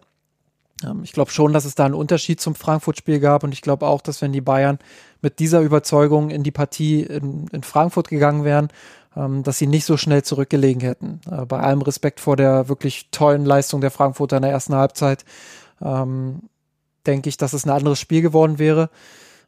[0.83, 3.87] Ähm, ich glaube schon, dass es da einen Unterschied zum Frankfurt-Spiel gab und ich glaube
[3.87, 4.79] auch, dass wenn die Bayern
[5.21, 8.69] mit dieser Überzeugung in die Partie in, in Frankfurt gegangen wären,
[9.15, 11.21] ähm, dass sie nicht so schnell zurückgelegen hätten.
[11.29, 15.25] Äh, bei allem Respekt vor der wirklich tollen Leistung der Frankfurter in der ersten Halbzeit,
[15.81, 16.43] ähm,
[17.05, 18.89] denke ich, dass es ein anderes Spiel geworden wäre.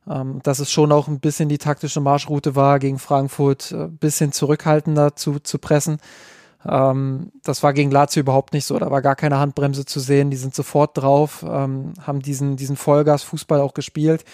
[0.09, 3.87] Ähm, dass es schon auch ein bisschen die taktische Marschroute war, gegen Frankfurt ein äh,
[3.89, 5.99] bisschen zurückhaltender zu, zu pressen.
[6.67, 8.77] Ähm, das war gegen Lazio überhaupt nicht so.
[8.79, 10.29] Da war gar keine Handbremse zu sehen.
[10.29, 14.25] Die sind sofort drauf, ähm, haben diesen, diesen Vollgas-Fußball auch gespielt.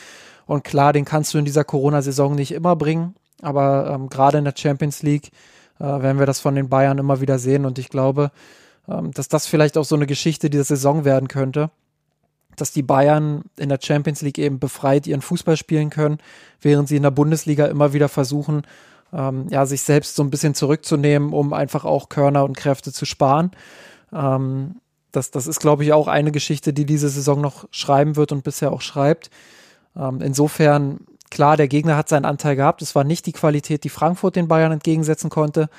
[0.46, 3.16] Und klar, den kannst du in dieser Corona-Saison nicht immer bringen.
[3.42, 5.32] Aber ähm, gerade in der Champions League
[5.80, 7.66] äh, werden wir das von den Bayern immer wieder sehen.
[7.66, 8.32] Und ich glaube,
[8.88, 11.70] ähm, dass das vielleicht auch so eine Geschichte dieser Saison werden könnte.
[12.56, 16.20] Dass die Bayern in der Champions League eben befreit ihren Fußball spielen können,
[16.62, 18.64] während sie in der Bundesliga immer wieder versuchen,
[19.16, 23.06] ähm, ja, sich selbst so ein bisschen zurückzunehmen, um einfach auch Körner und Kräfte zu
[23.06, 23.52] sparen.
[24.14, 24.76] Ähm,
[25.12, 28.44] das, das ist, glaube ich, auch eine Geschichte, die diese Saison noch schreiben wird und
[28.44, 29.30] bisher auch schreibt.
[29.96, 31.00] Ähm, insofern,
[31.32, 32.82] klar, der Gegner hat seinen Anteil gehabt.
[32.82, 35.70] Es war nicht die Qualität, die Frankfurt den Bayern entgegensetzen konnte.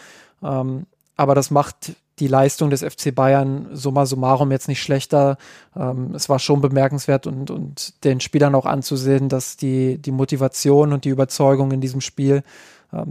[0.43, 5.37] Ähm, aber das macht die Leistung des FC Bayern summa summarum jetzt nicht schlechter.
[5.77, 10.95] Ähm, es war schon bemerkenswert und, und den Spielern auch anzusehen, dass die, die Motivation
[10.95, 12.43] und die Überzeugung in diesem Spiel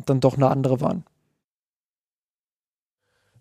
[0.06, 1.04] dann doch eine andere waren.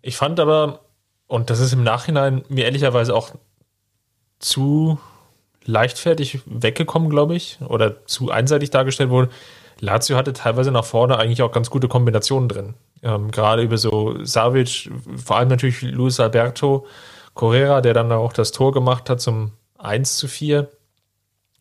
[0.01, 0.81] Ich fand aber,
[1.27, 3.31] und das ist im Nachhinein mir ehrlicherweise auch
[4.39, 4.99] zu
[5.63, 9.29] leichtfertig weggekommen, glaube ich, oder zu einseitig dargestellt wurde.
[9.79, 12.73] Lazio hatte teilweise nach vorne eigentlich auch ganz gute Kombinationen drin.
[13.01, 16.85] Ähm, gerade über so Savic, vor allem natürlich Luis Alberto
[17.33, 20.69] Correa, der dann auch das Tor gemacht hat zum 1 zu 4.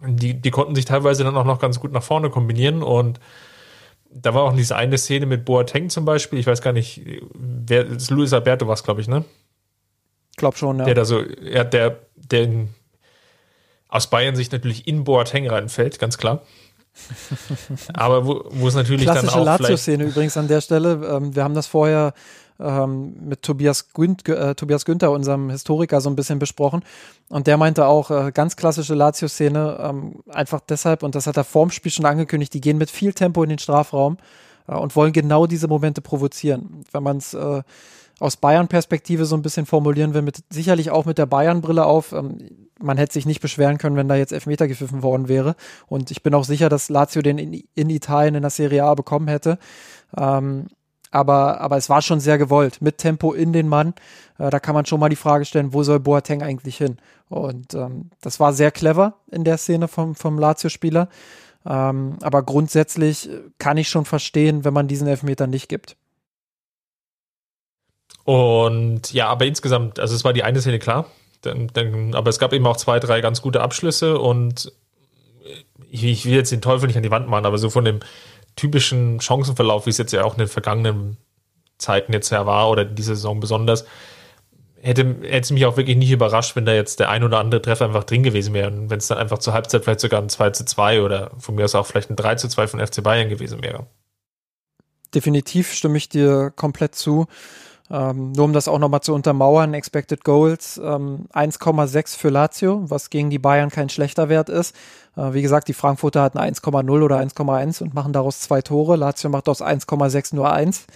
[0.07, 3.21] Die, die konnten sich teilweise dann auch noch ganz gut nach vorne kombinieren und
[4.15, 7.03] da war auch diese eine Szene mit Boateng zum Beispiel, ich weiß gar nicht,
[7.35, 9.25] wer, Luis Alberto war es, glaube ich, ne?
[10.37, 10.85] Glaub schon, ja.
[10.85, 12.49] Der da so, ja, der, der
[13.89, 16.43] aus Bayern sich natürlich in Boateng reinfällt, ganz klar.
[17.95, 21.01] Aber wo, wo es natürlich Klassische dann auch Lazio-Szene übrigens an der Stelle.
[21.05, 22.15] Ähm, wir haben das vorher
[22.61, 26.83] ähm, mit Tobias, Günt, äh, Tobias Günther, unserem Historiker, so ein bisschen besprochen.
[27.29, 31.45] Und der meinte auch, äh, ganz klassische Lazio-Szene, ähm, einfach deshalb, und das hat er
[31.45, 34.19] vorm Spiel schon angekündigt, die gehen mit viel Tempo in den Strafraum
[34.69, 36.85] äh, und wollen genau diese Momente provozieren.
[36.93, 37.63] Wenn man es äh,
[38.21, 42.13] aus Bayern-Perspektive so ein bisschen formulieren will, mit, sicherlich auch mit der Bayern-Brille auf.
[42.13, 45.57] Ähm, man hätte sich nicht beschweren können, wenn da jetzt Elfmeter gepfiffen worden wäre.
[45.87, 48.95] Und ich bin auch sicher, dass Lazio den in, in Italien in der Serie A
[48.95, 49.59] bekommen hätte.
[50.17, 50.67] Ähm,
[51.15, 53.95] aber, aber es war schon sehr gewollt, mit Tempo in den Mann.
[54.39, 56.99] Äh, da kann man schon mal die Frage stellen, wo soll Boateng eigentlich hin?
[57.29, 61.09] Und ähm, das war sehr clever in der Szene vom, vom Lazio-Spieler.
[61.67, 65.97] Ähm, aber grundsätzlich kann ich schon verstehen, wenn man diesen Elfmeter nicht gibt.
[68.25, 71.07] Und ja, aber insgesamt, also es war die eine Szene klar,
[71.43, 74.73] dann, dann, aber es gab eben auch zwei, drei ganz gute Abschlüsse und
[75.91, 78.01] ich, ich, will jetzt den Teufel nicht an die Wand machen, aber so von dem
[78.57, 81.17] typischen Chancenverlauf, wie es jetzt ja auch in den vergangenen
[81.79, 83.85] Zeiten jetzt ja war oder diese Saison besonders,
[84.85, 87.63] hätte, hätte es mich auch wirklich nicht überrascht, wenn da jetzt der ein oder andere
[87.63, 90.29] Treffer einfach drin gewesen wäre und wenn es dann einfach zur Halbzeit vielleicht sogar ein
[90.29, 93.03] 2 zu 2 oder von mir aus auch vielleicht ein 3 zu 2 von FC
[93.03, 93.87] Bayern gewesen wäre.
[95.15, 97.27] Definitiv stimme ich dir komplett zu.
[97.91, 103.11] Ähm, nur um das auch nochmal zu untermauern, Expected Goals ähm, 1,6 für Lazio, was
[103.11, 104.75] gegen die Bayern kein schlechter Wert ist.
[105.17, 108.97] Äh, wie gesagt, die Frankfurter hatten 1,0 oder 1,1 und machen daraus zwei Tore.
[108.97, 110.87] Lazio macht aus 1,6 nur 1.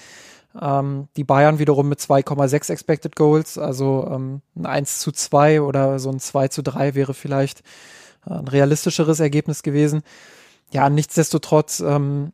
[0.61, 5.99] Ähm, die Bayern wiederum mit 2,6 Expected Goals, also ähm, ein 1 zu 2 oder
[5.99, 7.61] so ein 2 zu 3 wäre vielleicht
[8.27, 10.03] äh, ein realistischeres Ergebnis gewesen.
[10.71, 12.33] Ja, nichtsdestotrotz ähm,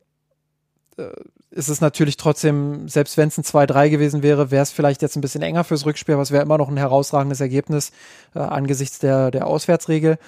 [0.96, 1.10] äh,
[1.54, 5.16] ist es natürlich trotzdem, selbst wenn es ein 2-3 gewesen wäre, wäre es vielleicht jetzt
[5.16, 7.92] ein bisschen enger fürs Rückspiel, aber es wäre immer noch ein herausragendes Ergebnis
[8.34, 10.18] äh, angesichts der, der Auswärtsregel.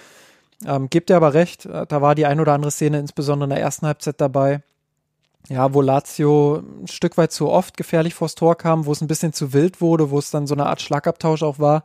[0.65, 3.51] Ähm, gibt er aber recht, äh, da war die ein oder andere Szene, insbesondere in
[3.51, 4.63] der ersten Halbzeit dabei,
[5.49, 9.09] ja, wo Lazio ein Stück weit zu oft gefährlich vors Tor kam, wo es ein
[9.09, 11.83] bisschen zu wild wurde, wo es dann so eine Art Schlagabtausch auch war.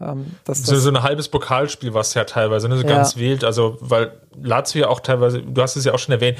[0.00, 2.76] Ähm, das, so, so ein halbes Pokalspiel war es ja teilweise, ne?
[2.76, 2.88] so ja.
[2.88, 3.44] ganz wild.
[3.44, 6.38] Also, weil Lazio ja auch teilweise, du hast es ja auch schon erwähnt,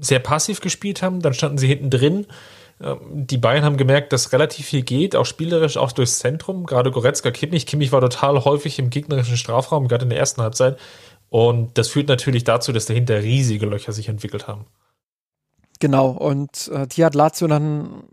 [0.00, 2.26] sehr passiv gespielt haben, dann standen sie hinten drin.
[2.80, 6.66] Ähm, die Bayern haben gemerkt, dass relativ viel geht, auch spielerisch, auch durchs Zentrum.
[6.66, 7.66] Gerade Goretzka, Kimmich.
[7.66, 10.78] Kimmich war total häufig im gegnerischen Strafraum, gerade in der ersten Halbzeit.
[11.28, 14.66] Und das führt natürlich dazu, dass dahinter riesige Löcher sich entwickelt haben.
[15.78, 18.04] Genau, und äh, die hat Lazio dann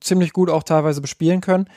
[0.00, 1.68] ziemlich gut auch teilweise bespielen können.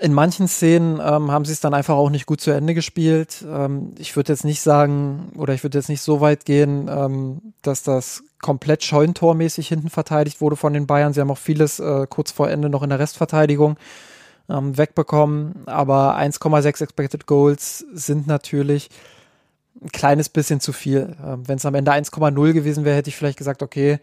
[0.00, 3.44] In manchen Szenen ähm, haben sie es dann einfach auch nicht gut zu Ende gespielt.
[3.46, 7.52] Ähm, ich würde jetzt nicht sagen, oder ich würde jetzt nicht so weit gehen, ähm,
[7.60, 11.12] dass das komplett scheuntormäßig hinten verteidigt wurde von den Bayern.
[11.12, 13.76] Sie haben auch vieles äh, kurz vor Ende noch in der Restverteidigung
[14.48, 15.66] ähm, wegbekommen.
[15.66, 18.88] Aber 1,6 Expected Goals sind natürlich
[19.82, 21.14] ein kleines bisschen zu viel.
[21.22, 23.98] Ähm, Wenn es am Ende 1,0 gewesen wäre, hätte ich vielleicht gesagt, okay,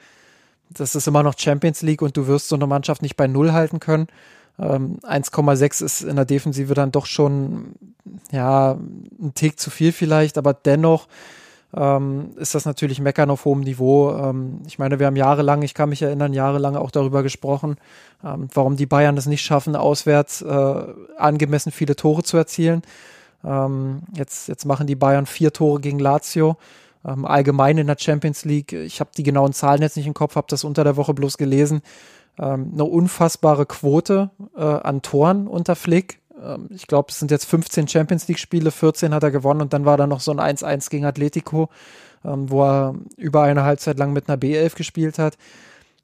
[0.70, 3.52] das ist immer noch Champions League und du wirst so eine Mannschaft nicht bei Null
[3.54, 4.08] halten können.
[4.60, 7.76] Ähm, 1,6 ist in der Defensive dann doch schon,
[8.32, 11.08] ja, ein Tick zu viel vielleicht, aber dennoch
[11.76, 14.12] ähm, ist das natürlich Meckern auf hohem Niveau.
[14.16, 17.76] Ähm, ich meine, wir haben jahrelang, ich kann mich erinnern, jahrelang auch darüber gesprochen,
[18.24, 20.84] ähm, warum die Bayern es nicht schaffen, auswärts äh,
[21.18, 22.82] angemessen viele Tore zu erzielen.
[23.44, 26.58] Ähm, jetzt, jetzt machen die Bayern vier Tore gegen Lazio.
[27.06, 30.36] Ähm, allgemein in der Champions League, ich habe die genauen Zahlen jetzt nicht im Kopf,
[30.36, 31.82] habe das unter der Woche bloß gelesen
[32.40, 36.20] ähm, eine unfassbare Quote äh, an Toren unter Flick.
[36.42, 39.86] Ähm, ich glaube, es sind jetzt 15 Champions League-Spiele, 14 hat er gewonnen und dann
[39.86, 41.70] war da noch so ein 1-1 gegen Atletico,
[42.24, 45.38] ähm, wo er über eine Halbzeit lang mit einer B11 gespielt hat.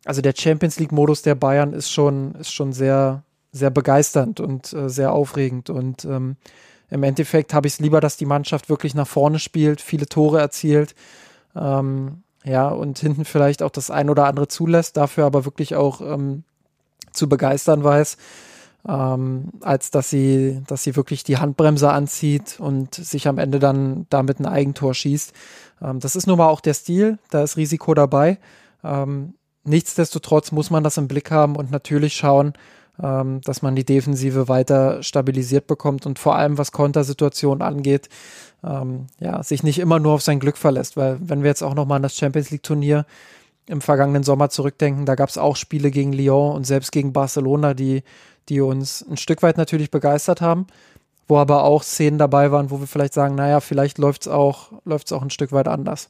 [0.06, 4.90] Also der Champions League-Modus der Bayern ist schon, ist schon sehr, sehr begeisternd und äh,
[4.90, 5.70] sehr aufregend.
[5.70, 6.36] Und ähm,
[6.90, 10.40] im Endeffekt habe ich es lieber, dass die Mannschaft wirklich nach vorne spielt, viele Tore
[10.40, 10.94] erzielt.
[11.56, 16.02] Ähm, ja, und hinten vielleicht auch das ein oder andere zulässt, dafür aber wirklich auch
[16.02, 16.44] ähm,
[17.12, 18.18] zu begeistern weiß,
[18.88, 24.08] ähm, als dass sie, dass sie wirklich die Handbremse anzieht und sich am Ende dann
[24.10, 25.34] damit ein Eigentor schießt.
[25.82, 28.40] Ähm, das ist nun mal auch der Stil, da ist Risiko dabei.
[28.84, 32.54] Ähm, nichtsdestotrotz muss man das im Blick haben und natürlich schauen,
[33.02, 38.10] ähm, dass man die Defensive weiter stabilisiert bekommt und vor allem was Kontersituationen angeht,
[38.64, 41.74] ähm, ja, sich nicht immer nur auf sein Glück verlässt, weil wenn wir jetzt auch
[41.74, 43.06] nochmal an das Champions League Turnier
[43.66, 47.74] im vergangenen Sommer zurückdenken, da gab es auch Spiele gegen Lyon und selbst gegen Barcelona,
[47.74, 48.04] die,
[48.50, 50.68] die uns ein Stück weit natürlich begeistert haben,
[51.28, 54.72] wo aber auch Szenen dabei waren, wo wir vielleicht sagen, naja, vielleicht läuft es auch,
[54.86, 56.10] läuft's auch ein Stück weit anders.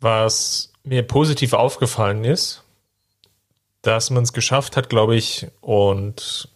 [0.00, 2.64] Was mir positiv aufgefallen ist,
[3.82, 6.48] dass man es geschafft hat, glaube ich, und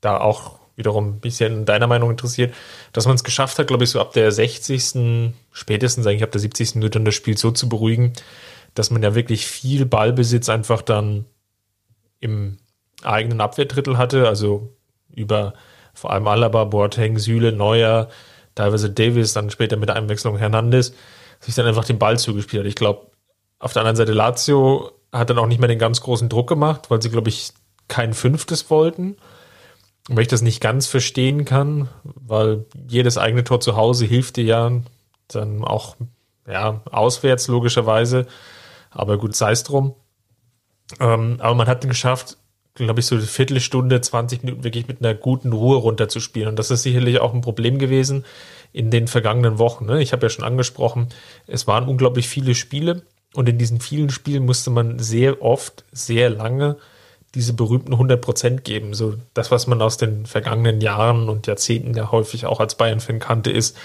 [0.00, 2.54] da auch wiederum ein bisschen deiner Meinung interessiert,
[2.92, 5.32] dass man es geschafft hat, glaube ich, so ab der 60.
[5.50, 6.76] spätestens eigentlich ab der 70.
[6.76, 8.12] Minute das Spiel so zu beruhigen,
[8.74, 11.24] dass man ja wirklich viel Ballbesitz einfach dann
[12.20, 12.58] im
[13.02, 14.76] eigenen Abwehrdrittel hatte, also
[15.14, 15.54] über
[15.94, 18.08] vor allem Alaba, Boateng, Süle, Neuer,
[18.54, 20.92] teilweise Davis, dann später mit der Einwechslung Hernandez,
[21.40, 22.68] sich dann einfach den Ball zugespielt hat.
[22.68, 23.10] Ich glaube,
[23.58, 26.90] auf der anderen Seite Lazio hat dann auch nicht mehr den ganz großen Druck gemacht,
[26.90, 27.52] weil sie, glaube ich,
[27.88, 29.16] kein Fünftes wollten.
[30.08, 34.44] Weil ich das nicht ganz verstehen kann, weil jedes eigene Tor zu Hause hilft dir
[34.44, 34.72] ja
[35.26, 35.96] dann auch
[36.46, 38.26] ja, auswärts logischerweise.
[38.90, 39.94] Aber gut, sei es drum.
[41.00, 42.36] Ähm, aber man hat es geschafft,
[42.74, 46.50] glaube ich, so eine Viertelstunde, 20 Minuten wirklich mit einer guten Ruhe runterzuspielen.
[46.50, 48.24] Und das ist sicherlich auch ein Problem gewesen
[48.72, 49.86] in den vergangenen Wochen.
[49.86, 50.02] Ne?
[50.02, 51.08] Ich habe ja schon angesprochen,
[51.46, 53.02] es waren unglaublich viele Spiele
[53.34, 56.76] und in diesen vielen Spielen musste man sehr oft, sehr lange
[57.34, 58.94] diese berühmten 100 Prozent geben.
[58.94, 63.18] So das, was man aus den vergangenen Jahren und Jahrzehnten ja häufig auch als Bayern-Fan
[63.18, 63.76] kannte, ist,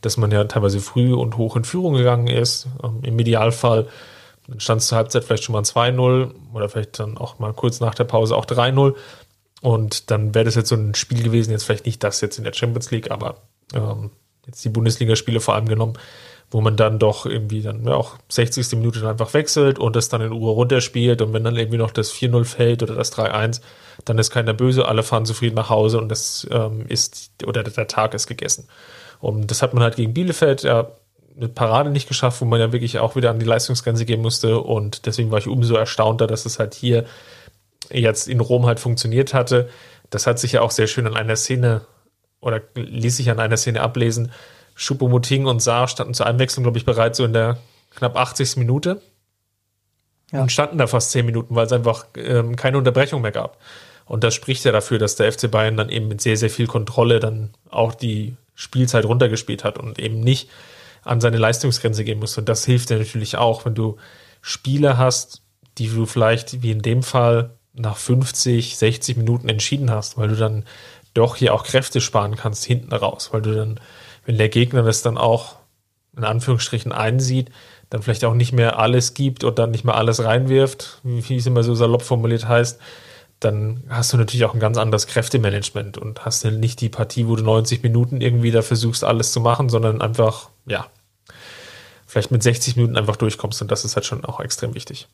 [0.00, 2.66] dass man ja teilweise früh und hoch in Führung gegangen ist.
[2.82, 3.86] Ähm, Im Idealfall
[4.58, 7.94] stand es zur Halbzeit vielleicht schon mal 2-0 oder vielleicht dann auch mal kurz nach
[7.94, 8.94] der Pause auch 3-0.
[9.62, 12.44] Und dann wäre das jetzt so ein Spiel gewesen, jetzt vielleicht nicht das jetzt in
[12.44, 13.36] der Champions League, aber
[13.72, 14.10] ähm,
[14.46, 15.94] jetzt die Bundesligaspiele vor allem genommen,
[16.50, 18.72] wo man dann doch irgendwie dann ja, auch 60.
[18.72, 22.12] Minute einfach wechselt und das dann in Uhr runterspielt und wenn dann irgendwie noch das
[22.12, 23.60] 4-0 fällt oder das 3-1,
[24.04, 27.88] dann ist keiner böse, alle fahren zufrieden nach Hause und das ähm, ist, oder der
[27.88, 28.68] Tag ist gegessen.
[29.20, 30.88] Und das hat man halt gegen Bielefeld ja
[31.36, 34.60] eine Parade nicht geschafft, wo man ja wirklich auch wieder an die Leistungsgrenze gehen musste.
[34.60, 37.04] Und deswegen war ich umso erstaunter, dass es halt hier
[37.90, 39.68] jetzt in Rom halt funktioniert hatte.
[40.10, 41.82] Das hat sich ja auch sehr schön an einer Szene
[42.40, 44.32] oder ließ sich an einer Szene ablesen.
[44.76, 47.58] Schuppomoting und Saar standen zur Einwechslung, glaube ich, bereits so in der
[47.90, 48.56] knapp 80.
[48.56, 49.02] Minute.
[50.32, 50.42] Ja.
[50.42, 53.58] Und standen da fast 10 Minuten, weil es einfach ähm, keine Unterbrechung mehr gab.
[54.04, 56.66] Und das spricht ja dafür, dass der FC Bayern dann eben mit sehr, sehr viel
[56.66, 60.48] Kontrolle dann auch die Spielzeit runtergespielt hat und eben nicht
[61.02, 62.36] an seine Leistungsgrenze gehen muss.
[62.36, 63.96] Und das hilft dir natürlich auch, wenn du
[64.42, 65.42] Spiele hast,
[65.78, 70.36] die du vielleicht wie in dem Fall nach 50, 60 Minuten entschieden hast, weil du
[70.36, 70.64] dann
[71.14, 73.80] doch hier auch Kräfte sparen kannst hinten raus, weil du dann,
[74.26, 75.56] wenn der Gegner das dann auch
[76.16, 77.50] in Anführungsstrichen einsieht,
[77.90, 81.46] dann vielleicht auch nicht mehr alles gibt und dann nicht mehr alles reinwirft, wie es
[81.46, 82.80] immer so salopp formuliert heißt,
[83.40, 87.28] dann hast du natürlich auch ein ganz anderes Kräftemanagement und hast dann nicht die Partie,
[87.28, 90.86] wo du 90 Minuten irgendwie da versuchst, alles zu machen, sondern einfach, ja,
[92.06, 95.06] vielleicht mit 60 Minuten einfach durchkommst und das ist halt schon auch extrem wichtig.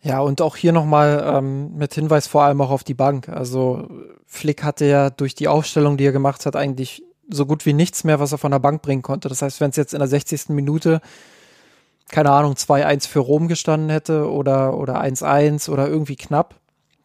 [0.00, 3.28] Ja, und auch hier nochmal ähm, mit Hinweis vor allem auch auf die Bank.
[3.28, 3.88] Also
[4.26, 8.04] Flick hatte ja durch die Aufstellung, die er gemacht hat, eigentlich so gut wie nichts
[8.04, 9.28] mehr, was er von der Bank bringen konnte.
[9.28, 10.50] Das heißt, wenn es jetzt in der 60.
[10.50, 11.00] Minute,
[12.08, 16.54] keine Ahnung, 2-1 für Rom gestanden hätte oder, oder 1-1 oder irgendwie knapp,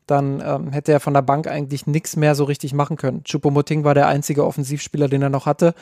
[0.07, 3.23] dann ähm, hätte er von der Bank eigentlich nichts mehr so richtig machen können.
[3.23, 5.73] Chupomoting war der einzige Offensivspieler, den er noch hatte.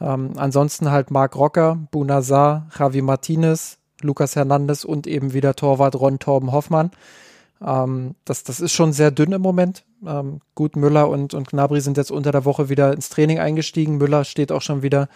[0.00, 6.18] Ähm, ansonsten halt Marc Rocker, Bunazar, Javi Martinez, Lukas Hernandez und eben wieder Torwart Ron
[6.18, 6.90] Torben Hoffmann.
[7.64, 9.84] Ähm, das, das ist schon sehr dünn im Moment.
[10.06, 13.96] Ähm, gut, Müller und, und Gnabry sind jetzt unter der Woche wieder ins Training eingestiegen.
[13.96, 15.08] Müller steht auch schon wieder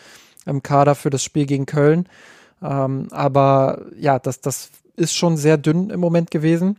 [0.46, 2.08] im Kader für das Spiel gegen Köln.
[2.62, 6.76] Ähm, aber ja, das, das ist schon sehr dünn im Moment gewesen.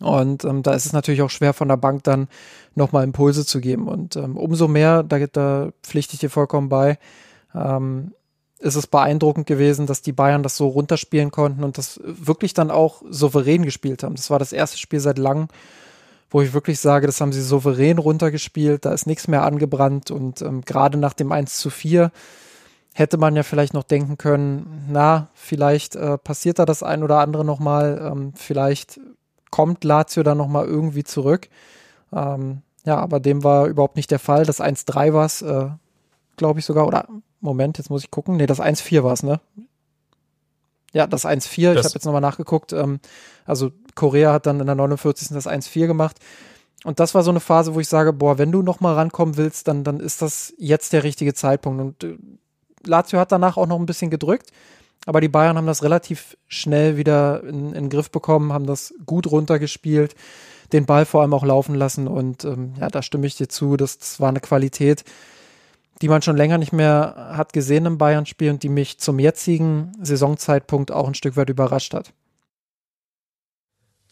[0.00, 2.28] Und ähm, da ist es natürlich auch schwer von der Bank dann
[2.74, 3.88] nochmal Impulse zu geben.
[3.88, 6.98] Und ähm, umso mehr, da, da pflichte ich dir vollkommen bei,
[7.54, 8.12] ähm,
[8.60, 12.70] ist es beeindruckend gewesen, dass die Bayern das so runterspielen konnten und das wirklich dann
[12.70, 14.16] auch souverän gespielt haben.
[14.16, 15.48] Das war das erste Spiel seit langem,
[16.30, 20.42] wo ich wirklich sage, das haben sie souverän runtergespielt, da ist nichts mehr angebrannt und
[20.42, 22.10] ähm, gerade nach dem 1 zu 4
[22.94, 27.20] hätte man ja vielleicht noch denken können, na, vielleicht äh, passiert da das ein oder
[27.20, 29.00] andere nochmal, ähm, vielleicht
[29.50, 31.48] kommt Lazio dann nochmal irgendwie zurück.
[32.12, 34.44] Ähm, ja, aber dem war überhaupt nicht der Fall.
[34.44, 35.68] Das 1-3 war es, äh,
[36.36, 36.86] glaube ich sogar.
[36.86, 37.06] Oder,
[37.40, 38.36] Moment, jetzt muss ich gucken.
[38.36, 39.40] Nee, das 1-4 war es, ne?
[40.92, 41.72] Ja, das 1-4.
[41.72, 42.72] Ich habe jetzt nochmal nachgeguckt.
[42.72, 43.00] Ähm,
[43.44, 45.28] also Korea hat dann in der 49.
[45.30, 46.16] das 1-4 gemacht.
[46.84, 49.66] Und das war so eine Phase, wo ich sage, boah, wenn du nochmal rankommen willst,
[49.66, 51.80] dann, dann ist das jetzt der richtige Zeitpunkt.
[51.80, 52.16] Und äh,
[52.86, 54.52] Lazio hat danach auch noch ein bisschen gedrückt.
[55.04, 58.94] Aber die Bayern haben das relativ schnell wieder in, in den Griff bekommen, haben das
[59.06, 60.14] gut runtergespielt,
[60.72, 62.06] den Ball vor allem auch laufen lassen.
[62.06, 63.76] Und ähm, ja, da stimme ich dir zu.
[63.76, 65.04] Das, das war eine Qualität,
[66.02, 69.92] die man schon länger nicht mehr hat gesehen im Bayern-Spiel und die mich zum jetzigen
[70.00, 72.12] Saisonzeitpunkt auch ein Stück weit überrascht hat.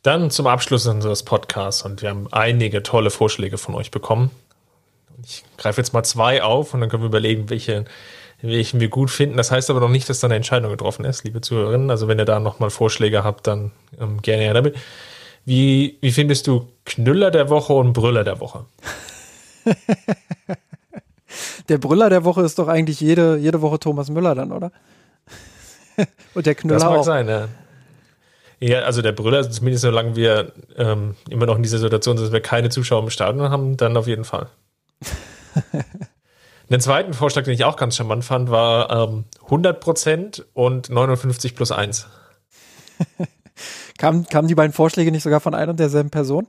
[0.07, 4.30] Dann zum Abschluss unseres Podcasts und wir haben einige tolle Vorschläge von euch bekommen.
[5.24, 7.86] Ich greife jetzt mal zwei auf und dann können wir überlegen, welche,
[8.40, 9.36] welchen wir gut finden.
[9.36, 11.90] Das heißt aber noch nicht, dass da eine Entscheidung getroffen ist, liebe Zuhörerinnen.
[11.90, 14.76] Also wenn ihr da nochmal Vorschläge habt, dann ähm, gerne her damit.
[15.44, 18.64] Wie, wie findest du Knüller der Woche und Brüller der Woche?
[21.68, 24.70] der Brüller der Woche ist doch eigentlich jede, jede Woche Thomas Müller dann, oder?
[26.34, 27.04] und der Knüller Das mag auch.
[27.04, 27.48] sein, ja.
[28.66, 32.32] Ja, also der Brüller, zumindest solange wir ähm, immer noch in dieser Situation sind, dass
[32.32, 34.48] wir keine Zuschauer im Stadion haben, dann auf jeden Fall.
[36.68, 41.70] Den zweiten Vorschlag, den ich auch ganz charmant fand, war ähm, 100% und 59 plus
[41.70, 42.08] 1.
[43.98, 46.48] kamen, kamen die beiden Vorschläge nicht sogar von einer und derselben Person?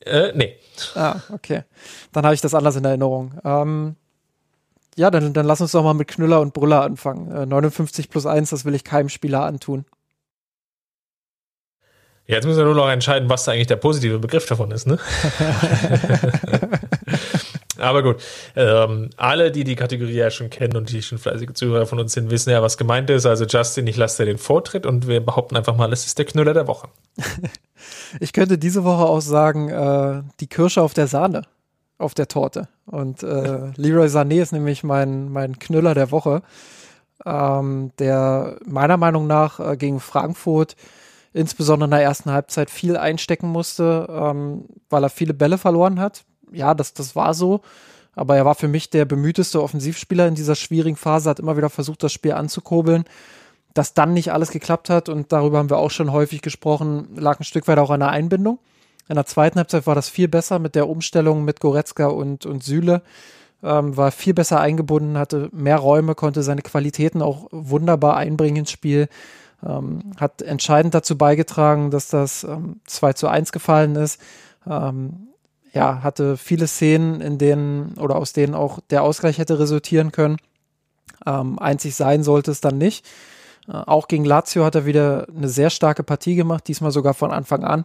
[0.00, 0.56] Äh, nee.
[0.94, 1.64] Ah, okay.
[2.12, 3.34] Dann habe ich das anders in Erinnerung.
[3.44, 3.96] Ähm,
[4.96, 7.30] ja, dann, dann lass uns doch mal mit Knüller und Brüller anfangen.
[7.30, 9.84] Äh, 59 plus 1, das will ich keinem Spieler antun.
[12.32, 14.98] Jetzt müssen wir nur noch entscheiden, was da eigentlich der positive Begriff davon ist, ne?
[17.78, 18.22] Aber gut,
[18.56, 22.14] ähm, alle, die die Kategorie ja schon kennen und die schon fleißige Zuhörer von uns
[22.14, 23.26] sind, wissen ja, was gemeint ist.
[23.26, 26.24] Also Justin, ich lasse dir den Vortritt und wir behaupten einfach mal, es ist der
[26.24, 26.88] Knüller der Woche.
[28.20, 31.42] Ich könnte diese Woche auch sagen, äh, die Kirsche auf der Sahne,
[31.98, 32.68] auf der Torte.
[32.86, 36.42] Und äh, Leroy Sané ist nämlich mein, mein Knüller der Woche,
[37.26, 40.76] ähm, der meiner Meinung nach äh, gegen Frankfurt
[41.32, 46.24] insbesondere in der ersten Halbzeit viel einstecken musste, ähm, weil er viele Bälle verloren hat.
[46.52, 47.60] Ja, das, das war so.
[48.14, 51.70] Aber er war für mich der bemühteste Offensivspieler in dieser schwierigen Phase, hat immer wieder
[51.70, 53.04] versucht, das Spiel anzukurbeln.
[53.72, 57.40] Dass dann nicht alles geklappt hat, und darüber haben wir auch schon häufig gesprochen, lag
[57.40, 58.58] ein Stück weit auch an der Einbindung.
[59.08, 62.62] In der zweiten Halbzeit war das viel besser mit der Umstellung mit Goretzka und, und
[62.62, 63.00] Süle.
[63.62, 68.72] Ähm, war viel besser eingebunden, hatte mehr Räume, konnte seine Qualitäten auch wunderbar einbringen ins
[68.72, 69.08] Spiel
[69.66, 74.20] ähm, hat entscheidend dazu beigetragen, dass das ähm, 2 zu 1 gefallen ist.
[74.66, 75.28] Ähm,
[75.72, 80.36] ja, hatte viele Szenen, in denen oder aus denen auch der Ausgleich hätte resultieren können.
[81.26, 83.06] Ähm, einzig sein sollte es dann nicht.
[83.68, 87.30] Äh, auch gegen Lazio hat er wieder eine sehr starke Partie gemacht, diesmal sogar von
[87.30, 87.84] Anfang an.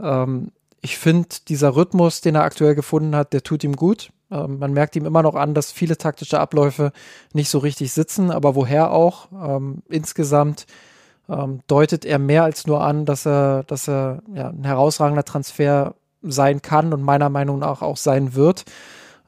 [0.00, 4.10] Ähm, ich finde, dieser Rhythmus, den er aktuell gefunden hat, der tut ihm gut.
[4.30, 6.92] Ähm, man merkt ihm immer noch an, dass viele taktische Abläufe
[7.32, 9.28] nicht so richtig sitzen, aber woher auch.
[9.32, 10.66] Ähm, insgesamt
[11.30, 15.94] ähm, deutet er mehr als nur an, dass er, dass er ja, ein herausragender Transfer
[16.22, 18.64] sein kann und meiner Meinung nach auch sein wird.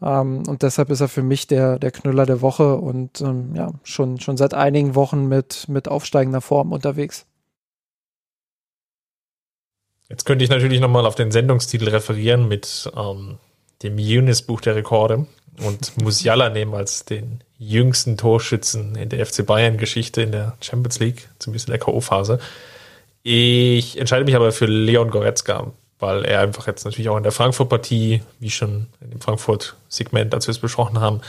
[0.03, 3.71] Ähm, und deshalb ist er für mich der, der Knüller der Woche und ähm, ja,
[3.85, 7.27] schon, schon seit einigen Wochen mit, mit aufsteigender Form unterwegs.
[10.09, 13.39] Jetzt könnte ich natürlich nochmal auf den Sendungstitel referieren mit ähm,
[13.83, 15.27] dem Unis-Buch der Rekorde
[15.65, 21.29] und Musiala nehmen als den jüngsten Torschützen in der FC Bayern-Geschichte in der Champions League,
[21.39, 22.39] zumindest in der K.O.-Phase.
[23.23, 27.33] Ich entscheide mich aber für Leon Goretzka, weil er einfach jetzt natürlich auch in der
[27.33, 31.21] Frankfurt-Partie, wie schon in dem Frankfurt-Segment, als wir es besprochen haben,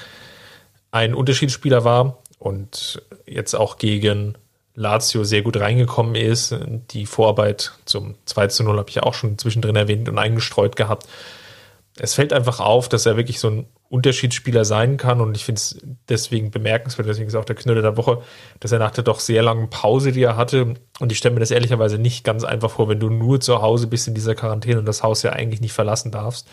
[0.91, 4.35] ein Unterschiedsspieler war und jetzt auch gegen
[4.75, 6.55] Lazio sehr gut reingekommen ist.
[6.91, 10.75] Die Vorarbeit zum 2 zu 0 habe ich ja auch schon zwischendrin erwähnt und eingestreut
[10.75, 11.07] gehabt
[11.97, 15.59] es fällt einfach auf, dass er wirklich so ein Unterschiedsspieler sein kann und ich finde
[15.59, 15.77] es
[16.09, 18.23] deswegen bemerkenswert, deswegen ist auch der Knüller der Woche,
[18.59, 21.41] dass er nach der doch sehr langen Pause, die er hatte, und ich stelle mir
[21.41, 24.79] das ehrlicherweise nicht ganz einfach vor, wenn du nur zu Hause bist in dieser Quarantäne
[24.79, 26.47] und das Haus ja eigentlich nicht verlassen darfst,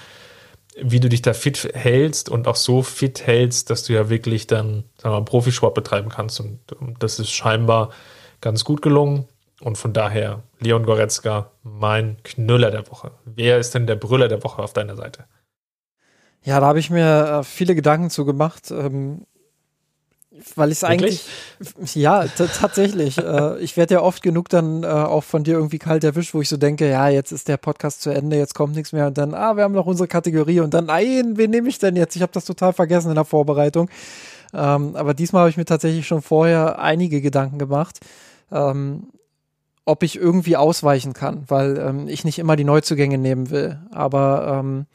[0.78, 4.47] wie du dich da fit hältst und auch so fit hältst, dass du ja wirklich
[4.47, 6.61] dann, sagen wir mal, Profisport betreiben kannst und
[6.99, 7.88] das ist scheinbar
[8.43, 9.26] ganz gut gelungen.
[9.62, 13.12] Und von daher, Leon Goretzka, mein Knüller der Woche.
[13.26, 15.24] Wer ist denn der Brüller der Woche auf deiner Seite?
[16.43, 19.26] Ja, da habe ich mir äh, viele Gedanken zu gemacht, ähm,
[20.55, 21.26] weil ich es eigentlich,
[21.95, 23.18] ja, tatsächlich.
[23.18, 26.41] äh, ich werde ja oft genug dann äh, auch von dir irgendwie kalt erwischt, wo
[26.41, 29.18] ich so denke, ja, jetzt ist der Podcast zu Ende, jetzt kommt nichts mehr und
[29.18, 32.16] dann, ah, wir haben noch unsere Kategorie und dann, nein, wen nehme ich denn jetzt?
[32.16, 33.91] Ich habe das total vergessen in der Vorbereitung.
[34.55, 38.01] Ähm, aber diesmal habe ich mir tatsächlich schon vorher einige Gedanken gemacht.
[38.51, 39.09] Ähm,
[39.84, 43.80] ob ich irgendwie ausweichen kann, weil ähm, ich nicht immer die Neuzugänge nehmen will.
[43.91, 44.86] Aber ähm,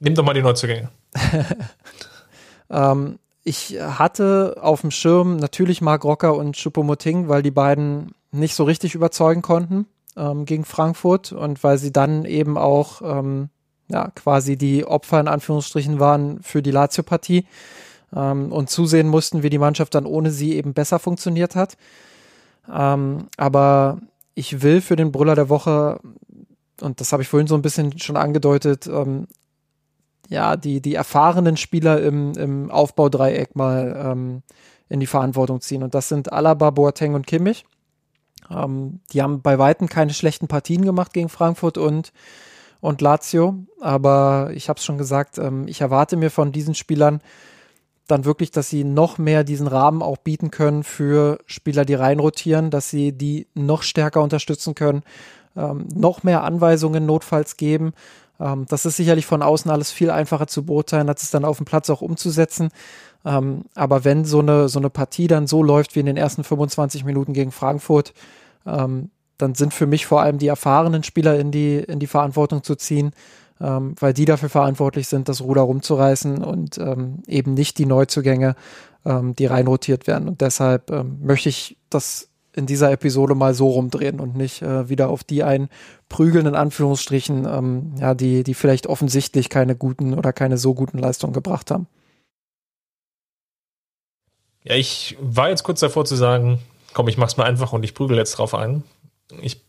[0.00, 0.90] nimm doch mal die Neuzugänge.
[2.70, 8.54] ähm, ich hatte auf dem Schirm natürlich Marc Rocker und Choupo-Moting, weil die beiden nicht
[8.54, 9.86] so richtig überzeugen konnten
[10.16, 13.48] ähm, gegen Frankfurt und weil sie dann eben auch ähm,
[13.88, 17.46] ja, quasi die Opfer in Anführungsstrichen waren für die Lazio-Partie.
[18.14, 21.76] ähm, und zusehen mussten, wie die Mannschaft dann ohne sie eben besser funktioniert hat.
[22.72, 23.98] Ähm, aber
[24.34, 26.00] ich will für den Brüller der Woche,
[26.80, 29.26] und das habe ich vorhin so ein bisschen schon angedeutet, ähm,
[30.28, 34.42] ja, die, die erfahrenen Spieler im, im Aufbaudreieck mal ähm,
[34.88, 35.82] in die Verantwortung ziehen.
[35.82, 37.64] Und das sind Alaba, Boateng und Kimmich.
[38.50, 42.12] Ähm, die haben bei Weitem keine schlechten Partien gemacht gegen Frankfurt und,
[42.80, 43.56] und Lazio.
[43.80, 47.20] Aber ich habe es schon gesagt, ähm, ich erwarte mir von diesen Spielern
[48.06, 52.70] dann wirklich, dass sie noch mehr diesen Rahmen auch bieten können für Spieler, die reinrotieren,
[52.70, 55.02] dass sie die noch stärker unterstützen können,
[55.56, 57.92] ähm, noch mehr Anweisungen notfalls geben.
[58.40, 61.58] Ähm, das ist sicherlich von außen alles viel einfacher zu beurteilen, als es dann auf
[61.58, 62.70] dem Platz auch umzusetzen.
[63.24, 66.44] Ähm, aber wenn so eine, so eine Partie dann so läuft wie in den ersten
[66.44, 68.14] 25 Minuten gegen Frankfurt,
[68.66, 72.62] ähm, dann sind für mich vor allem die erfahrenen Spieler in die, in die Verantwortung
[72.62, 73.12] zu ziehen,
[73.60, 78.56] ähm, weil die dafür verantwortlich sind, das Ruder rumzureißen und ähm, eben nicht die Neuzugänge,
[79.04, 80.28] ähm, die reinrotiert werden.
[80.28, 82.27] Und deshalb ähm, möchte ich das
[82.58, 87.46] in dieser Episode mal so rumdrehen und nicht äh, wieder auf die einprügeln, in Anführungsstrichen,
[87.46, 91.86] ähm, ja, die, die vielleicht offensichtlich keine guten oder keine so guten Leistungen gebracht haben.
[94.64, 96.58] Ja, ich war jetzt kurz davor zu sagen,
[96.92, 98.82] komm, ich mach's mal einfach und ich prügel jetzt drauf ein.
[99.40, 99.64] Ich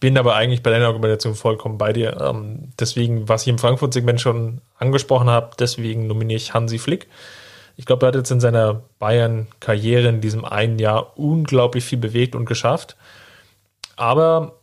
[0.00, 2.20] bin aber eigentlich bei deiner Argumentation vollkommen bei dir.
[2.20, 7.06] Ähm, deswegen, was ich im Frankfurt-Segment schon angesprochen habe, deswegen nominiere ich Hansi Flick.
[7.76, 12.34] Ich glaube, er hat jetzt in seiner Bayern-Karriere in diesem einen Jahr unglaublich viel bewegt
[12.34, 12.96] und geschafft.
[13.96, 14.58] Aber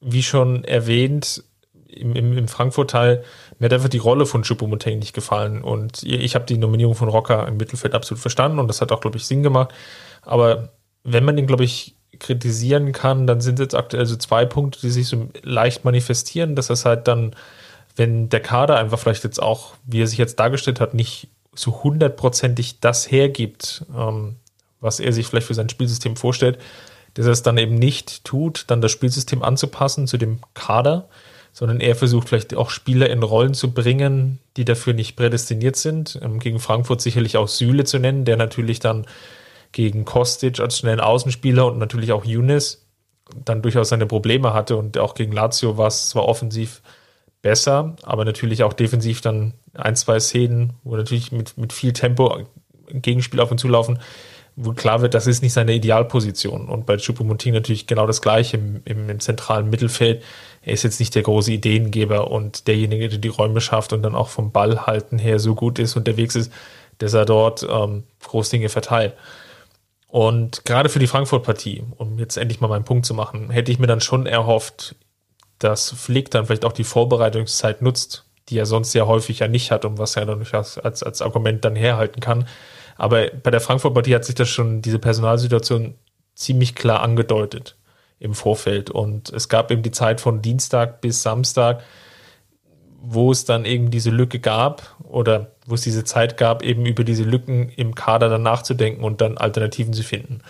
[0.00, 1.44] wie schon erwähnt,
[1.88, 3.24] im, im, im Frankfurt-Teil,
[3.58, 5.62] mir hat einfach die Rolle von Choupo-Moting nicht gefallen.
[5.62, 9.00] Und ich habe die Nominierung von Rocker im Mittelfeld absolut verstanden und das hat auch,
[9.00, 9.72] glaube ich, Sinn gemacht.
[10.22, 10.70] Aber
[11.04, 14.90] wenn man den, glaube ich, kritisieren kann, dann sind jetzt aktuell so zwei Punkte, die
[14.90, 17.34] sich so leicht manifestieren, dass es halt dann,
[17.96, 21.82] wenn der Kader einfach vielleicht jetzt auch, wie er sich jetzt dargestellt hat, nicht so
[21.82, 24.36] hundertprozentig das hergibt, ähm,
[24.80, 26.58] was er sich vielleicht für sein Spielsystem vorstellt,
[27.14, 31.08] dass er es dann eben nicht tut, dann das Spielsystem anzupassen zu dem Kader,
[31.52, 36.18] sondern er versucht vielleicht auch Spieler in Rollen zu bringen, die dafür nicht prädestiniert sind.
[36.22, 39.06] Ähm, gegen Frankfurt sicherlich auch Süle zu nennen, der natürlich dann
[39.72, 42.84] gegen Kostic als schnellen Außenspieler und natürlich auch Younes
[43.44, 46.82] dann durchaus seine Probleme hatte und auch gegen Lazio war es zwar offensiv
[47.44, 52.38] besser, aber natürlich auch defensiv dann ein, zwei Szenen, wo natürlich mit, mit viel Tempo
[52.88, 53.98] Gegenspiel auf und zu laufen,
[54.56, 56.70] wo klar wird, das ist nicht seine Idealposition.
[56.70, 60.22] Und bei Choupo-Moting natürlich genau das Gleiche im, im, im, zentralen Mittelfeld.
[60.62, 64.14] Er ist jetzt nicht der große Ideengeber und derjenige, der die Räume schafft und dann
[64.14, 66.50] auch vom Ballhalten her so gut ist, unterwegs ist,
[66.98, 69.14] dass er dort ähm, Großdinge verteilt.
[70.08, 73.78] Und gerade für die Frankfurt-Partie, um jetzt endlich mal meinen Punkt zu machen, hätte ich
[73.78, 74.94] mir dann schon erhofft,
[75.64, 79.70] dass Flick dann vielleicht auch die Vorbereitungszeit nutzt, die er sonst sehr häufig ja nicht
[79.70, 82.46] hat und was er dann als, als, als Argument dann herhalten kann.
[82.96, 85.94] Aber bei der Frankfurt-Partie hat sich das schon, diese Personalsituation
[86.34, 87.76] ziemlich klar angedeutet
[88.18, 88.90] im Vorfeld.
[88.90, 91.82] Und es gab eben die Zeit von Dienstag bis Samstag,
[93.00, 97.04] wo es dann eben diese Lücke gab oder wo es diese Zeit gab, eben über
[97.04, 100.40] diese Lücken im Kader dann nachzudenken und dann Alternativen zu finden.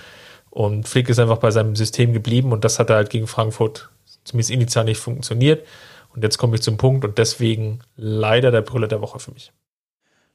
[0.50, 3.90] Und Flick ist einfach bei seinem System geblieben und das hat er halt gegen Frankfurt
[4.24, 5.66] zumindest initial nicht funktioniert.
[6.14, 9.52] Und jetzt komme ich zum Punkt und deswegen leider der Brille der Woche für mich.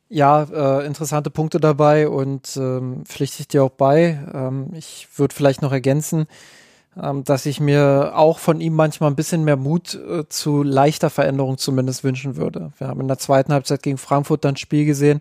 [0.09, 4.19] Ja, äh, interessante Punkte dabei und ähm, pflichte ich dir auch bei.
[4.33, 6.25] Ähm, ich würde vielleicht noch ergänzen,
[7.01, 11.11] ähm, dass ich mir auch von ihm manchmal ein bisschen mehr Mut äh, zu leichter
[11.11, 12.71] Veränderung zumindest wünschen würde.
[12.79, 15.19] Wir haben in der zweiten Halbzeit gegen Frankfurt dann ein Spiel gesehen,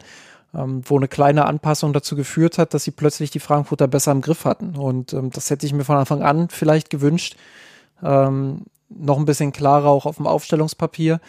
[0.55, 4.23] ähm, wo eine kleine Anpassung dazu geführt hat, dass sie plötzlich die Frankfurter besser im
[4.23, 4.75] Griff hatten.
[4.75, 7.37] Und ähm, das hätte ich mir von Anfang an vielleicht gewünscht.
[8.03, 11.21] Ähm, noch ein bisschen klarer auch auf dem Aufstellungspapier,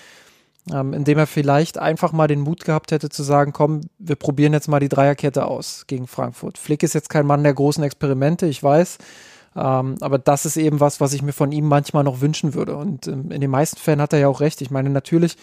[0.73, 4.53] ähm, indem er vielleicht einfach mal den Mut gehabt hätte zu sagen, komm, wir probieren
[4.53, 6.57] jetzt mal die Dreierkette aus gegen Frankfurt.
[6.57, 8.97] Flick ist jetzt kein Mann der großen Experimente, ich weiß,
[9.55, 12.75] ähm, aber das ist eben was, was ich mir von ihm manchmal noch wünschen würde.
[12.75, 14.61] Und ähm, in den meisten Fällen hat er ja auch recht.
[14.61, 15.37] Ich meine, natürlich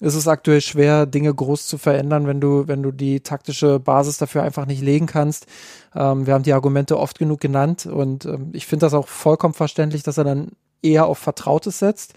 [0.00, 4.18] ist es aktuell schwer, Dinge groß zu verändern, wenn du, wenn du die taktische Basis
[4.18, 5.46] dafür einfach nicht legen kannst.
[5.94, 9.54] Ähm, wir haben die Argumente oft genug genannt und ähm, ich finde das auch vollkommen
[9.54, 10.48] verständlich, dass er dann
[10.82, 12.14] eher auf Vertrautes setzt.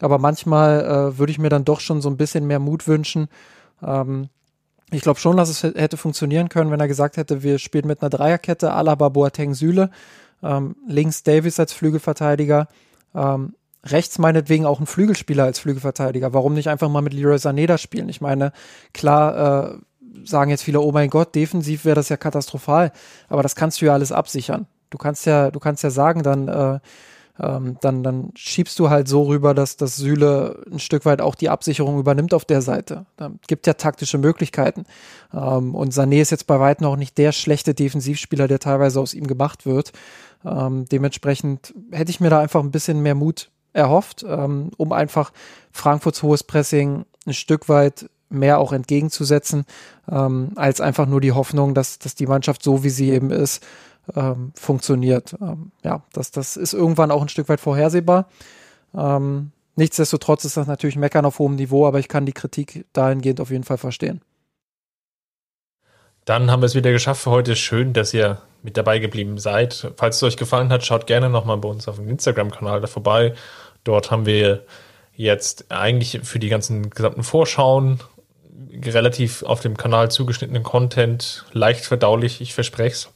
[0.00, 3.28] Aber manchmal äh, würde ich mir dann doch schon so ein bisschen mehr Mut wünschen.
[3.82, 4.28] Ähm,
[4.90, 8.02] ich glaube schon, dass es hätte funktionieren können, wenn er gesagt hätte, wir spielen mit
[8.02, 9.90] einer Dreierkette, Alaba, Boateng, Süle
[10.42, 12.68] ähm, links Davis als Flügelverteidiger,
[13.14, 16.32] ähm, rechts meinetwegen auch ein Flügelspieler als Flügelverteidiger.
[16.34, 18.08] Warum nicht einfach mal mit Leroy Sané da spielen?
[18.08, 18.52] Ich meine,
[18.92, 19.78] klar äh,
[20.24, 22.92] sagen jetzt viele, oh mein Gott, defensiv wäre das ja katastrophal,
[23.28, 24.66] aber das kannst du ja alles absichern.
[24.90, 26.78] Du kannst ja, du kannst ja sagen, dann äh,
[27.40, 31.34] ähm, dann, dann schiebst du halt so rüber, dass das Süle ein Stück weit auch
[31.34, 33.06] die Absicherung übernimmt auf der Seite.
[33.16, 34.84] Da gibt ja taktische Möglichkeiten.
[35.34, 39.14] Ähm, und Sané ist jetzt bei weitem noch nicht der schlechte Defensivspieler, der teilweise aus
[39.14, 39.92] ihm gemacht wird.
[40.44, 45.32] Ähm, dementsprechend hätte ich mir da einfach ein bisschen mehr Mut erhofft, ähm, um einfach
[45.72, 49.66] Frankfurts hohes Pressing ein Stück weit mehr auch entgegenzusetzen,
[50.10, 53.64] ähm, als einfach nur die Hoffnung, dass, dass die Mannschaft so, wie sie eben ist,
[54.14, 55.34] ähm, funktioniert.
[55.40, 58.28] Ähm, ja, das, das ist irgendwann auch ein Stück weit vorhersehbar.
[58.94, 63.40] Ähm, nichtsdestotrotz ist das natürlich Meckern auf hohem Niveau, aber ich kann die Kritik dahingehend
[63.40, 64.20] auf jeden Fall verstehen.
[66.24, 67.54] Dann haben wir es wieder geschafft für heute.
[67.54, 69.92] Schön, dass ihr mit dabei geblieben seid.
[69.96, 73.34] Falls es euch gefallen hat, schaut gerne nochmal bei uns auf dem Instagram-Kanal da vorbei.
[73.84, 74.64] Dort haben wir
[75.14, 78.00] jetzt eigentlich für die ganzen gesamten Vorschauen
[78.84, 83.08] relativ auf dem Kanal zugeschnittenen Content, leicht verdaulich, ich verspreche es.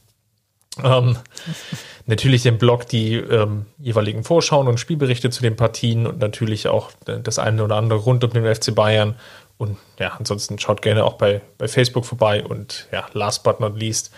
[0.83, 1.17] Ähm,
[2.05, 6.91] natürlich im Blog die ähm, jeweiligen Vorschauen und Spielberichte zu den Partien und natürlich auch
[7.05, 9.15] das eine oder andere rund um den FC Bayern.
[9.57, 12.43] Und ja, ansonsten schaut gerne auch bei, bei Facebook vorbei.
[12.43, 14.11] Und ja, last but not least,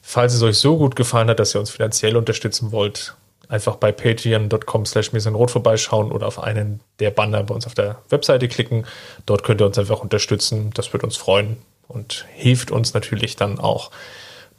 [0.00, 3.14] falls es euch so gut gefallen hat, dass ihr uns finanziell unterstützen wollt,
[3.48, 7.98] einfach bei patreon.com slash rot vorbeischauen oder auf einen der Banner bei uns auf der
[8.08, 8.86] Webseite klicken.
[9.26, 10.70] Dort könnt ihr uns einfach unterstützen.
[10.74, 11.56] Das wird uns freuen
[11.88, 13.90] und hilft uns natürlich dann auch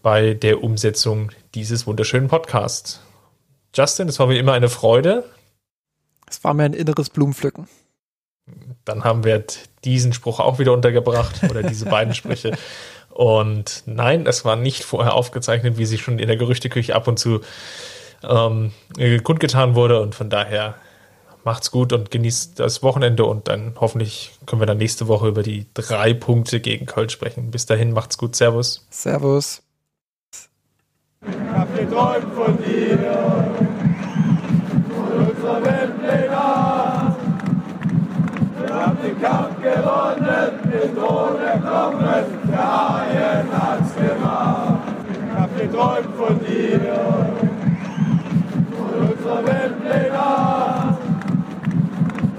[0.02, 3.02] bei der Umsetzung dieses wunderschönen Podcasts.
[3.74, 5.26] Justin, es war wie immer eine Freude.
[6.28, 7.68] Es war mir ein inneres Blumenpflücken.
[8.86, 9.44] Dann haben wir
[9.84, 12.58] diesen Spruch auch wieder untergebracht oder diese beiden Sprüche.
[13.10, 17.20] Und nein, es war nicht vorher aufgezeichnet, wie sie schon in der Gerüchteküche ab und
[17.20, 17.42] zu
[18.24, 18.72] ähm,
[19.24, 20.02] kundgetan wurde.
[20.02, 20.76] Und von daher
[21.44, 25.44] macht's gut und genießt das Wochenende und dann hoffentlich können wir dann nächste Woche über
[25.44, 27.52] die drei Punkte gegen Köln sprechen.
[27.52, 28.36] Bis dahin macht's gut.
[28.36, 28.86] Servus.
[28.90, 29.62] Servus.
[31.22, 32.98] Ich hab geträumt von dir,
[34.96, 37.16] von unserer Weltpläne.
[38.58, 44.80] Wir haben den Kampf gewonnen, den Thron erklommen, der Haien hat's gemacht.
[45.12, 46.80] Ich hab geträumt von dir,
[48.78, 50.98] von unserer Weltpläne.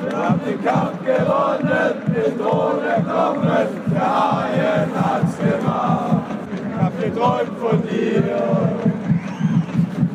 [0.01, 6.20] Wir haben den Kampf gewonnen, den Thron erklommen, der Haien hat's gemacht.
[7.11, 8.23] Welt träumt von dir.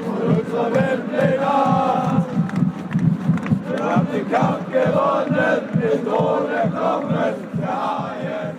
[0.06, 2.26] Und unserer Welt privat.
[3.70, 8.55] Wir haben den Kampf gewonnen, den Tod erkommen, der Haien.